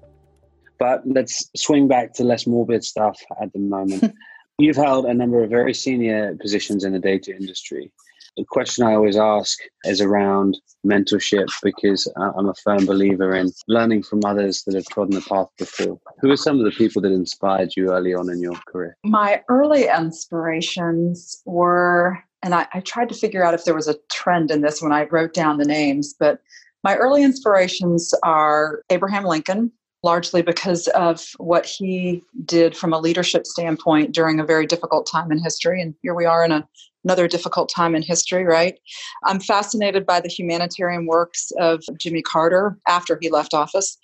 But 0.81 1.03
let's 1.05 1.47
swing 1.55 1.87
back 1.87 2.13
to 2.13 2.23
less 2.23 2.47
morbid 2.47 2.83
stuff 2.83 3.15
at 3.39 3.53
the 3.53 3.59
moment. 3.59 4.15
You've 4.57 4.77
held 4.77 5.05
a 5.05 5.13
number 5.13 5.43
of 5.43 5.51
very 5.51 5.75
senior 5.75 6.35
positions 6.41 6.83
in 6.83 6.93
the 6.93 6.97
data 6.97 7.35
industry. 7.35 7.91
The 8.35 8.45
question 8.45 8.87
I 8.87 8.95
always 8.95 9.15
ask 9.15 9.59
is 9.83 10.01
around 10.01 10.57
mentorship 10.83 11.49
because 11.61 12.11
uh, 12.19 12.31
I'm 12.35 12.49
a 12.49 12.55
firm 12.55 12.87
believer 12.87 13.35
in 13.35 13.51
learning 13.67 14.01
from 14.01 14.21
others 14.25 14.63
that 14.63 14.73
have 14.73 14.85
trodden 14.87 15.13
the 15.13 15.21
path 15.21 15.49
before. 15.59 15.99
Who 16.19 16.31
are 16.31 16.37
some 16.37 16.57
of 16.57 16.65
the 16.65 16.71
people 16.71 16.99
that 17.03 17.11
inspired 17.11 17.73
you 17.77 17.91
early 17.91 18.15
on 18.15 18.31
in 18.31 18.41
your 18.41 18.55
career? 18.67 18.97
My 19.03 19.43
early 19.49 19.87
inspirations 19.87 21.43
were 21.45 22.17
and 22.41 22.55
I, 22.55 22.65
I 22.73 22.79
tried 22.79 23.09
to 23.09 23.15
figure 23.15 23.45
out 23.45 23.53
if 23.53 23.65
there 23.65 23.75
was 23.75 23.87
a 23.87 23.97
trend 24.11 24.49
in 24.49 24.61
this 24.61 24.81
when 24.81 24.91
I 24.91 25.03
wrote 25.11 25.35
down 25.35 25.59
the 25.59 25.65
names, 25.65 26.15
but 26.19 26.39
my 26.83 26.95
early 26.95 27.21
inspirations 27.21 28.15
are 28.23 28.81
Abraham 28.89 29.25
Lincoln, 29.25 29.71
largely 30.03 30.41
because 30.41 30.87
of 30.89 31.23
what 31.37 31.65
he 31.65 32.23
did 32.45 32.75
from 32.75 32.93
a 32.93 32.99
leadership 32.99 33.45
standpoint 33.45 34.13
during 34.13 34.39
a 34.39 34.45
very 34.45 34.65
difficult 34.65 35.05
time 35.05 35.31
in 35.31 35.37
history. 35.37 35.81
And 35.81 35.93
here 36.01 36.15
we 36.15 36.25
are 36.25 36.43
in 36.43 36.51
a 36.51 36.67
another 37.03 37.27
difficult 37.27 37.69
time 37.73 37.95
in 37.95 38.01
history, 38.01 38.43
right? 38.43 38.77
I'm 39.25 39.39
fascinated 39.39 40.05
by 40.05 40.19
the 40.19 40.29
humanitarian 40.29 41.05
works 41.05 41.51
of 41.59 41.83
Jimmy 41.97 42.21
Carter 42.21 42.77
after 42.87 43.17
he 43.21 43.29
left 43.29 43.53
office 43.53 43.97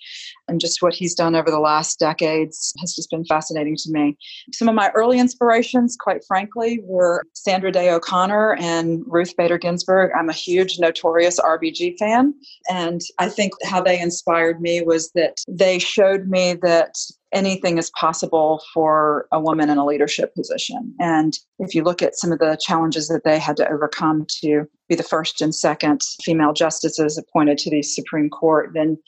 and 0.48 0.60
just 0.60 0.82
what 0.82 0.94
he's 0.94 1.14
done 1.14 1.34
over 1.34 1.50
the 1.50 1.60
last 1.60 1.98
decades 1.98 2.72
has 2.80 2.94
just 2.94 3.10
been 3.10 3.24
fascinating 3.24 3.76
to 3.76 3.90
me. 3.90 4.16
Some 4.52 4.68
of 4.68 4.74
my 4.74 4.90
early 4.94 5.18
inspirations, 5.18 5.96
quite 5.98 6.24
frankly, 6.26 6.80
were 6.82 7.24
Sandra 7.34 7.70
Day 7.70 7.90
O'Connor 7.90 8.56
and 8.60 9.02
Ruth 9.06 9.36
Bader 9.36 9.58
Ginsburg. 9.58 10.10
I'm 10.18 10.28
a 10.28 10.34
huge 10.34 10.78
notorious 10.78 11.38
RBG 11.38 11.98
fan. 11.98 12.34
And 12.70 13.00
I 13.18 13.28
think 13.28 13.52
how 13.64 13.80
they 13.82 14.00
inspired 14.00 14.60
me 14.60 14.82
was 14.82 15.10
that 15.12 15.36
they 15.48 15.78
showed 15.78 16.28
me 16.28 16.54
that 16.62 16.94
anything 17.32 17.78
is 17.78 17.90
possible 17.90 18.62
for 18.72 19.26
a 19.32 19.40
woman 19.40 19.70
in 19.70 19.78
a 19.78 19.84
leadership 19.84 20.34
position. 20.34 20.94
And 20.98 21.38
if 21.58 21.74
you 21.74 21.82
look 21.82 22.02
at 22.02 22.16
some 22.16 22.32
of 22.32 22.38
the 22.38 22.58
challenges 22.60 23.08
that 23.08 23.24
they 23.24 23.38
had 23.38 23.56
to 23.58 23.70
overcome 23.70 24.26
to 24.40 24.64
be 24.88 24.94
the 24.94 25.02
first 25.02 25.40
and 25.40 25.54
second 25.54 26.02
female 26.22 26.52
justices 26.52 27.18
appointed 27.18 27.58
to 27.58 27.70
the 27.70 27.82
Supreme 27.82 28.30
Court, 28.30 28.70
then 28.74 28.98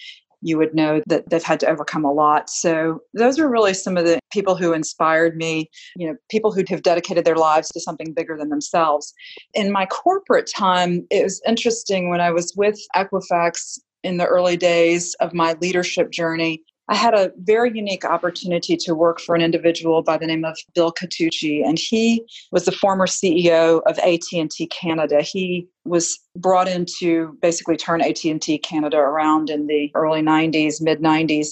you 0.42 0.56
would 0.56 0.74
know 0.74 1.02
that 1.06 1.28
they've 1.28 1.42
had 1.42 1.60
to 1.60 1.68
overcome 1.68 2.04
a 2.04 2.12
lot. 2.12 2.48
So 2.48 3.02
those 3.14 3.38
are 3.38 3.48
really 3.48 3.74
some 3.74 3.96
of 3.96 4.04
the 4.04 4.18
people 4.32 4.56
who 4.56 4.72
inspired 4.72 5.36
me, 5.36 5.70
you 5.96 6.08
know, 6.08 6.16
people 6.30 6.52
who 6.52 6.64
have 6.68 6.82
dedicated 6.82 7.24
their 7.24 7.36
lives 7.36 7.68
to 7.70 7.80
something 7.80 8.12
bigger 8.14 8.36
than 8.38 8.48
themselves. 8.48 9.12
In 9.54 9.70
my 9.70 9.86
corporate 9.86 10.50
time, 10.54 11.06
it 11.10 11.22
was 11.24 11.42
interesting 11.46 12.08
when 12.08 12.20
I 12.20 12.30
was 12.30 12.54
with 12.56 12.78
Equifax 12.96 13.80
in 14.02 14.16
the 14.16 14.26
early 14.26 14.56
days 14.56 15.14
of 15.20 15.34
my 15.34 15.54
leadership 15.60 16.10
journey. 16.10 16.62
I 16.90 16.96
had 16.96 17.14
a 17.14 17.30
very 17.38 17.70
unique 17.72 18.04
opportunity 18.04 18.76
to 18.76 18.96
work 18.96 19.20
for 19.20 19.36
an 19.36 19.40
individual 19.40 20.02
by 20.02 20.18
the 20.18 20.26
name 20.26 20.44
of 20.44 20.58
Bill 20.74 20.92
Catucci, 20.92 21.64
and 21.64 21.78
he 21.78 22.24
was 22.50 22.64
the 22.64 22.72
former 22.72 23.06
CEO 23.06 23.80
of 23.86 23.96
AT&T 24.00 24.66
Canada. 24.66 25.22
He 25.22 25.68
was 25.84 26.18
brought 26.34 26.66
in 26.66 26.86
to 26.98 27.38
basically 27.40 27.76
turn 27.76 28.00
AT&T 28.02 28.58
Canada 28.58 28.96
around 28.96 29.50
in 29.50 29.68
the 29.68 29.92
early 29.94 30.20
90s, 30.20 30.82
mid 30.82 31.00
90s, 31.00 31.50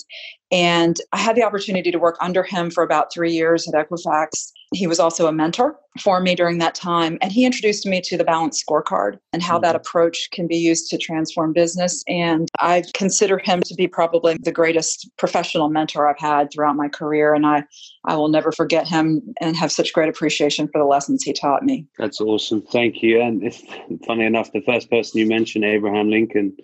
and 0.51 1.01
I 1.13 1.19
had 1.19 1.37
the 1.37 1.45
opportunity 1.45 1.93
to 1.93 1.99
work 1.99 2.17
under 2.21 2.43
him 2.43 2.69
for 2.69 2.83
about 2.83 3.13
three 3.15 3.33
years 3.33 3.69
at 3.69 3.75
Equifax. 3.75 4.51
He 4.73 4.87
was 4.87 5.01
also 5.01 5.27
a 5.27 5.33
mentor 5.33 5.79
for 6.01 6.21
me 6.21 6.35
during 6.35 6.59
that 6.59 6.75
time. 6.75 7.19
And 7.21 7.33
he 7.33 7.45
introduced 7.45 7.87
me 7.87 8.01
to 8.03 8.17
the 8.17 8.25
balance 8.25 8.63
scorecard 8.63 9.19
and 9.33 9.43
how 9.43 9.57
mm-hmm. 9.57 9.63
that 9.63 9.77
approach 9.77 10.29
can 10.31 10.47
be 10.47 10.57
used 10.57 10.91
to 10.91 10.99
transform 10.99 11.53
business. 11.53 12.05
And 12.07 12.49
I 12.61 12.85
consider 12.95 13.39
him 13.39 13.63
to 13.63 13.75
be 13.75 13.89
probably 13.89 14.37
the 14.41 14.53
greatest 14.53 15.11
professional 15.17 15.69
mentor 15.69 16.09
I've 16.09 16.19
had 16.19 16.53
throughout 16.53 16.77
my 16.77 16.89
career. 16.89 17.35
And 17.35 17.47
I, 17.47 17.65
I 18.05 18.17
will 18.17 18.29
never 18.29 18.53
forget 18.53 18.87
him 18.87 19.23
and 19.41 19.57
have 19.57 19.73
such 19.73 19.93
great 19.93 20.09
appreciation 20.09 20.69
for 20.69 20.79
the 20.79 20.87
lessons 20.87 21.23
he 21.23 21.33
taught 21.33 21.63
me. 21.63 21.87
That's 21.99 22.21
awesome. 22.21 22.63
Thank 22.63 23.03
you. 23.03 23.21
And 23.21 23.43
it's 23.43 23.63
funny 24.07 24.25
enough, 24.25 24.53
the 24.53 24.63
first 24.63 24.91
person 24.91 25.19
you 25.19 25.27
mentioned, 25.27 25.65
Abraham 25.65 26.11
Lincoln, 26.11 26.57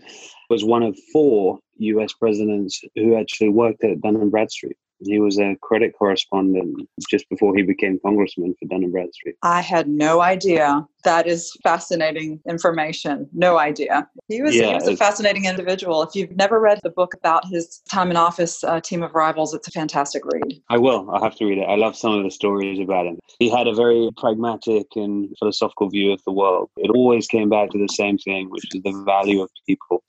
was 0.51 0.65
one 0.65 0.83
of 0.83 0.99
four 1.13 1.59
US 1.79 2.13
presidents 2.13 2.81
who 2.95 3.17
actually 3.17 3.49
worked 3.49 3.83
at 3.83 4.01
Dun 4.01 4.29
& 4.29 4.31
Bradstreet. 4.31 4.77
He 5.07 5.21
was 5.21 5.39
a 5.39 5.57
credit 5.63 5.95
correspondent 5.99 6.89
just 7.09 7.29
before 7.29 7.55
he 7.57 7.63
became 7.63 7.99
congressman 8.05 8.55
for 8.59 8.67
Dun 8.67 8.91
& 8.91 8.93
Bradstreet. 8.93 9.37
I 9.43 9.61
had 9.61 9.89
no 9.89 10.21
idea. 10.21 10.87
That 11.05 11.27
is 11.27 11.53
fascinating 11.63 12.41
information. 12.49 13.29
No 13.35 13.59
idea. 13.59 14.09
He 14.29 14.41
was, 14.41 14.57
yeah, 14.57 14.69
he 14.69 14.75
was 14.75 14.89
a 14.89 14.97
fascinating 14.97 15.45
individual. 15.45 16.03
If 16.03 16.15
you've 16.15 16.35
never 16.35 16.59
read 16.59 16.81
the 16.83 16.91
book 16.91 17.13
about 17.15 17.47
his 17.47 17.83
time 17.91 18.11
in 18.11 18.17
office, 18.17 18.65
uh, 18.65 18.81
Team 18.81 19.03
of 19.03 19.15
Rivals, 19.15 19.53
it's 19.53 19.69
a 19.69 19.71
fantastic 19.71 20.23
read. 20.25 20.63
I 20.71 20.79
will. 20.79 21.11
I'll 21.11 21.23
have 21.23 21.37
to 21.37 21.47
read 21.47 21.59
it. 21.59 21.69
I 21.69 21.77
love 21.77 21.95
some 21.95 22.15
of 22.15 22.25
the 22.25 22.31
stories 22.31 22.81
about 22.81 23.07
him. 23.07 23.19
He 23.39 23.51
had 23.51 23.67
a 23.67 23.75
very 23.75 24.09
pragmatic 24.17 24.87
and 24.97 25.29
philosophical 25.39 25.91
view 25.91 26.13
of 26.13 26.23
the 26.25 26.33
world. 26.33 26.71
It 26.79 26.91
always 26.91 27.27
came 27.27 27.51
back 27.51 27.71
to 27.71 27.79
the 27.79 27.89
same 27.93 28.17
thing, 28.17 28.51
which 28.51 28.65
is 28.75 28.83
the 28.83 29.03
value 29.05 29.43
of 29.43 29.51
people 29.67 30.03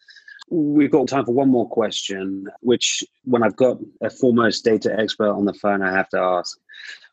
We've 0.50 0.92
got 0.92 1.08
time 1.08 1.26
for 1.26 1.34
one 1.34 1.50
more 1.50 1.68
question, 1.68 2.48
which, 2.62 3.04
when 3.24 3.44
I've 3.44 3.56
got 3.56 3.78
a 4.02 4.10
foremost 4.10 4.64
data 4.64 4.96
expert 4.98 5.30
on 5.30 5.46
the 5.46 5.54
phone, 5.54 5.82
I 5.82 5.92
have 5.92 6.10
to 6.10 6.20
ask. 6.20 6.58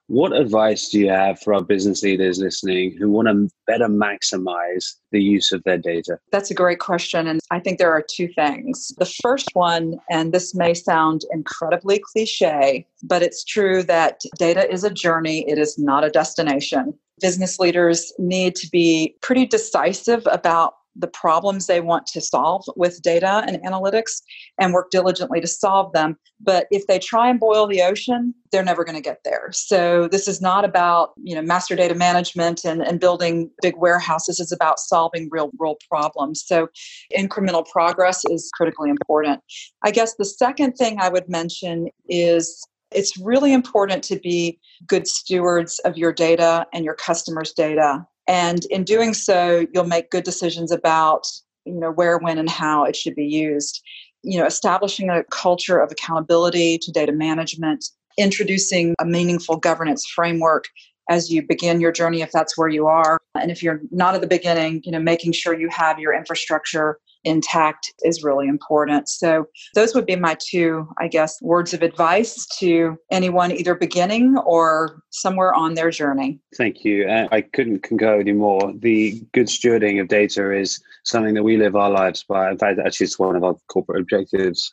What 0.09 0.35
advice 0.35 0.90
do 0.90 0.99
you 0.99 1.09
have 1.09 1.40
for 1.40 1.55
our 1.55 1.62
business 1.62 2.03
leaders 2.03 2.38
listening 2.38 2.95
who 2.99 3.09
want 3.09 3.29
to 3.29 3.49
better 3.66 3.88
maximize 3.88 4.97
the 5.11 5.23
use 5.23 5.53
of 5.53 5.62
their 5.62 5.79
data? 5.79 6.18
That's 6.33 6.51
a 6.51 6.55
great 6.55 6.81
question. 6.81 7.27
And 7.27 7.40
I 7.51 7.61
think 7.61 7.79
there 7.79 7.92
are 7.92 8.05
two 8.07 8.29
things. 8.29 8.92
The 8.99 9.11
first 9.23 9.49
one, 9.55 9.99
and 10.11 10.35
this 10.35 10.55
may 10.55 10.75
sound 10.75 11.23
incredibly 11.33 12.03
cliche, 12.12 12.87
but 13.03 13.23
it's 13.23 13.42
true 13.45 13.83
that 13.85 14.21
data 14.38 14.71
is 14.71 14.85
a 14.85 14.90
journey, 14.90 15.49
it 15.49 15.57
is 15.57 15.79
not 15.79 16.05
a 16.05 16.11
destination. 16.11 16.92
Business 17.21 17.59
leaders 17.59 18.12
need 18.18 18.57
to 18.57 18.68
be 18.68 19.16
pretty 19.23 19.47
decisive 19.47 20.27
about 20.31 20.75
the 20.97 21.09
problems 21.09 21.67
they 21.67 21.81
want 21.81 22.07
to 22.07 22.21
solve 22.21 22.65
with 22.77 23.01
data 23.03 23.43
and 23.47 23.57
analytics 23.63 24.23
and 24.59 24.73
work 24.73 24.91
diligently 24.91 25.41
to 25.41 25.47
solve 25.47 25.93
them. 25.93 26.17
But 26.41 26.67
if 26.71 26.87
they 26.87 26.99
try 26.99 27.29
and 27.31 27.41
boil 27.41 27.67
the 27.67 27.83
ocean, 27.83 28.35
they're 28.51 28.63
never 28.63 28.85
going 28.85 28.97
to 28.97 29.03
get 29.03 29.21
there. 29.25 29.51
So 29.53 30.09
this 30.09 30.29
is 30.29 30.41
not 30.41 30.65
about, 30.65 31.13
you 31.23 31.35
know, 31.35 31.43
master 31.43 31.75
data 31.75 31.95
management 31.95 32.65
and, 32.65 32.83
and 32.83 33.01
building 33.01 33.51
big 33.63 33.77
warehouses. 33.77 34.41
It's 34.41 34.53
about 34.53 34.79
solving 34.79 35.29
real 35.31 35.51
world 35.59 35.81
problems. 35.89 36.45
So 36.45 36.69
incremental 37.17 37.67
progress 37.69 38.23
is 38.27 38.51
critically 38.55 38.91
important. 38.91 39.41
I 39.85 39.91
guess 39.91 40.15
the 40.17 40.25
second 40.25 40.73
thing 40.75 40.99
I 41.01 41.09
would 41.09 41.29
mention 41.29 41.89
is 42.09 42.67
it's 42.95 43.17
really 43.19 43.53
important 43.53 44.05
to 44.05 44.19
be 44.19 44.59
good 44.87 45.07
stewards 45.07 45.79
of 45.81 45.97
your 45.97 46.13
data 46.13 46.67
and 46.73 46.85
your 46.85 46.95
customers' 46.95 47.53
data 47.53 48.07
and 48.27 48.65
in 48.67 48.85
doing 48.85 49.15
so 49.15 49.67
you'll 49.73 49.85
make 49.85 50.11
good 50.11 50.25
decisions 50.25 50.71
about 50.71 51.27
you 51.65 51.79
know 51.79 51.93
where 51.93 52.19
when 52.19 52.39
and 52.39 52.51
how 52.51 52.85
it 52.85 52.97
should 52.97 53.15
be 53.15 53.27
used. 53.27 53.83
You 54.23 54.39
know 54.39 54.47
establishing 54.47 55.11
a 55.11 55.25
culture 55.25 55.81
of 55.81 55.91
accountability 55.91 56.79
to 56.79 56.93
data 56.93 57.13
management 57.13 57.85
introducing 58.19 58.95
a 58.99 59.05
meaningful 59.05 59.57
governance 59.57 60.07
framework 60.07 60.67
as 61.09 61.31
you 61.31 61.47
begin 61.47 61.81
your 61.81 61.93
journey 61.93 62.23
if 62.23 62.31
that's 62.33 62.57
where 62.57 62.69
you 62.69 62.87
are 62.87 63.21
and 63.35 63.51
if 63.51 63.62
you're 63.62 63.81
not 63.91 64.15
at 64.15 64.21
the 64.21 64.27
beginning 64.27 64.81
you 64.85 64.93
know 64.93 65.01
making 65.01 65.33
sure 65.33 65.59
you 65.59 65.69
have 65.69 65.99
your 65.99 66.15
infrastructure 66.15 66.99
intact 67.25 67.93
is 68.03 68.23
really 68.23 68.49
important. 68.49 69.09
So, 69.09 69.47
those 69.75 69.95
would 69.95 70.07
be 70.07 70.17
my 70.17 70.37
two, 70.41 70.88
I 70.99 71.09
guess, 71.09 71.41
words 71.43 71.75
of 71.75 71.83
advice 71.83 72.47
to 72.59 72.97
anyone 73.11 73.53
either 73.53 73.75
beginning 73.75 74.37
or 74.38 75.03
somewhere 75.11 75.55
on 75.55 75.75
their 75.75 75.91
journey. 75.91 76.41
Thank 76.57 76.85
you. 76.85 77.09
Uh, 77.09 77.29
I 77.31 77.43
couldn't 77.43 77.83
concur 77.83 78.23
you 78.23 78.35
more. 78.35 78.73
The 78.75 79.23
good 79.33 79.47
stewarding 79.47 80.01
of 80.01 80.09
data 80.09 80.53
is 80.53 80.83
something 81.05 81.35
that 81.35 81.43
we 81.43 81.57
live 81.57 81.77
our 81.77 81.91
lives 81.91 82.25
by. 82.25 82.51
In 82.51 82.59
fact, 82.59 82.81
actually, 82.85 83.05
it's 83.05 83.19
one 83.19 83.37
of 83.37 83.45
our 83.45 83.57
corporate 83.69 84.01
objectives 84.01 84.73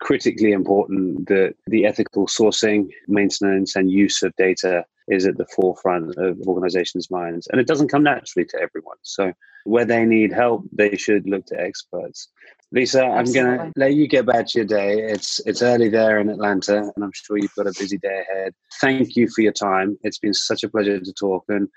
critically 0.00 0.52
important 0.52 1.28
that 1.28 1.54
the 1.66 1.86
ethical 1.86 2.26
sourcing, 2.26 2.88
maintenance, 3.06 3.76
and 3.76 3.90
use 3.90 4.22
of 4.22 4.34
data 4.36 4.84
is 5.08 5.26
at 5.26 5.38
the 5.38 5.46
forefront 5.46 6.14
of 6.18 6.38
organizations' 6.46 7.10
minds. 7.10 7.46
And 7.48 7.60
it 7.60 7.66
doesn't 7.66 7.88
come 7.88 8.02
naturally 8.02 8.46
to 8.46 8.60
everyone. 8.60 8.98
So 9.02 9.32
where 9.64 9.84
they 9.84 10.04
need 10.04 10.32
help, 10.32 10.64
they 10.72 10.96
should 10.96 11.28
look 11.28 11.46
to 11.46 11.60
experts. 11.60 12.28
Lisa, 12.70 13.02
Absolutely. 13.02 13.40
I'm 13.40 13.56
going 13.56 13.72
to 13.72 13.80
let 13.80 13.94
you 13.94 14.06
get 14.06 14.26
back 14.26 14.46
to 14.48 14.58
your 14.58 14.66
day. 14.66 15.00
It's 15.00 15.40
it's 15.46 15.62
early 15.62 15.88
there 15.88 16.20
in 16.20 16.28
Atlanta, 16.28 16.92
and 16.94 17.02
I'm 17.04 17.12
sure 17.14 17.38
you've 17.38 17.54
got 17.54 17.66
a 17.66 17.72
busy 17.78 17.96
day 17.96 18.22
ahead. 18.30 18.52
Thank 18.80 19.16
you 19.16 19.26
for 19.28 19.40
your 19.40 19.52
time. 19.52 19.98
It's 20.02 20.18
been 20.18 20.34
such 20.34 20.64
a 20.64 20.68
pleasure 20.68 21.00
to 21.00 21.12
talk, 21.14 21.44
and 21.48 21.68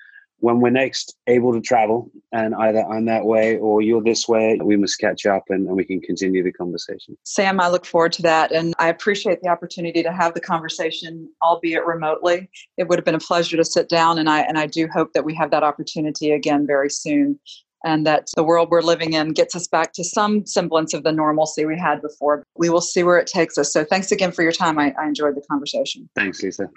when 0.41 0.59
we're 0.59 0.71
next 0.71 1.15
able 1.27 1.53
to 1.53 1.61
travel 1.61 2.11
and 2.31 2.53
either 2.55 2.83
I'm 2.83 3.05
that 3.05 3.25
way 3.25 3.57
or 3.57 3.81
you're 3.81 4.03
this 4.03 4.27
way, 4.27 4.59
we 4.61 4.75
must 4.75 4.99
catch 4.99 5.25
up 5.25 5.43
and, 5.49 5.67
and, 5.67 5.77
we 5.77 5.85
can 5.85 6.01
continue 6.01 6.43
the 6.43 6.51
conversation. 6.51 7.15
Sam, 7.23 7.59
I 7.59 7.69
look 7.69 7.85
forward 7.85 8.11
to 8.13 8.21
that. 8.23 8.51
And 8.51 8.73
I 8.79 8.89
appreciate 8.89 9.41
the 9.41 9.49
opportunity 9.49 10.03
to 10.03 10.11
have 10.11 10.33
the 10.33 10.41
conversation, 10.41 11.29
albeit 11.43 11.85
remotely. 11.85 12.49
It 12.77 12.87
would 12.87 12.97
have 12.97 13.05
been 13.05 13.15
a 13.15 13.19
pleasure 13.19 13.55
to 13.55 13.63
sit 13.63 13.87
down 13.87 14.17
and 14.17 14.29
I 14.29 14.41
and 14.41 14.57
I 14.57 14.65
do 14.65 14.87
hope 14.87 15.13
that 15.13 15.23
we 15.23 15.33
have 15.35 15.51
that 15.51 15.63
opportunity 15.63 16.31
again 16.31 16.65
very 16.67 16.89
soon. 16.89 17.39
And 17.83 18.05
that 18.05 18.27
the 18.35 18.43
world 18.43 18.69
we're 18.69 18.83
living 18.83 19.13
in 19.13 19.33
gets 19.33 19.55
us 19.55 19.67
back 19.67 19.91
to 19.93 20.03
some 20.03 20.45
semblance 20.45 20.93
of 20.93 21.03
the 21.03 21.11
normalcy 21.11 21.65
we 21.65 21.79
had 21.79 21.99
before. 21.99 22.43
We 22.55 22.69
will 22.69 22.81
see 22.81 23.01
where 23.01 23.17
it 23.17 23.25
takes 23.25 23.57
us. 23.57 23.73
So 23.73 23.83
thanks 23.83 24.11
again 24.11 24.31
for 24.31 24.43
your 24.43 24.51
time. 24.51 24.77
I, 24.77 24.93
I 25.01 25.07
enjoyed 25.07 25.35
the 25.35 25.41
conversation. 25.49 26.07
Thanks, 26.15 26.43
Lisa. 26.43 26.69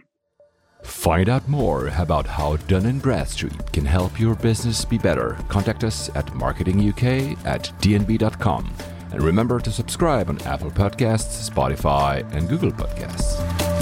Find 0.85 1.29
out 1.29 1.49
more 1.49 1.89
about 1.89 2.27
how 2.27 2.57
Dun 2.57 2.99
& 2.99 3.01
Bradstreet 3.01 3.73
can 3.73 3.85
help 3.85 4.21
your 4.21 4.35
business 4.35 4.85
be 4.85 4.99
better. 4.99 5.37
Contact 5.49 5.83
us 5.83 6.09
at 6.15 6.27
marketinguk 6.27 7.45
at 7.45 7.73
dnb.com. 7.81 8.73
And 9.13 9.23
remember 9.23 9.61
to 9.61 9.73
subscribe 9.73 10.29
on 10.29 10.41
Apple 10.43 10.71
Podcasts, 10.71 11.51
Spotify, 11.51 12.31
and 12.35 12.49
Google 12.49 12.73
Podcasts. 12.73 13.74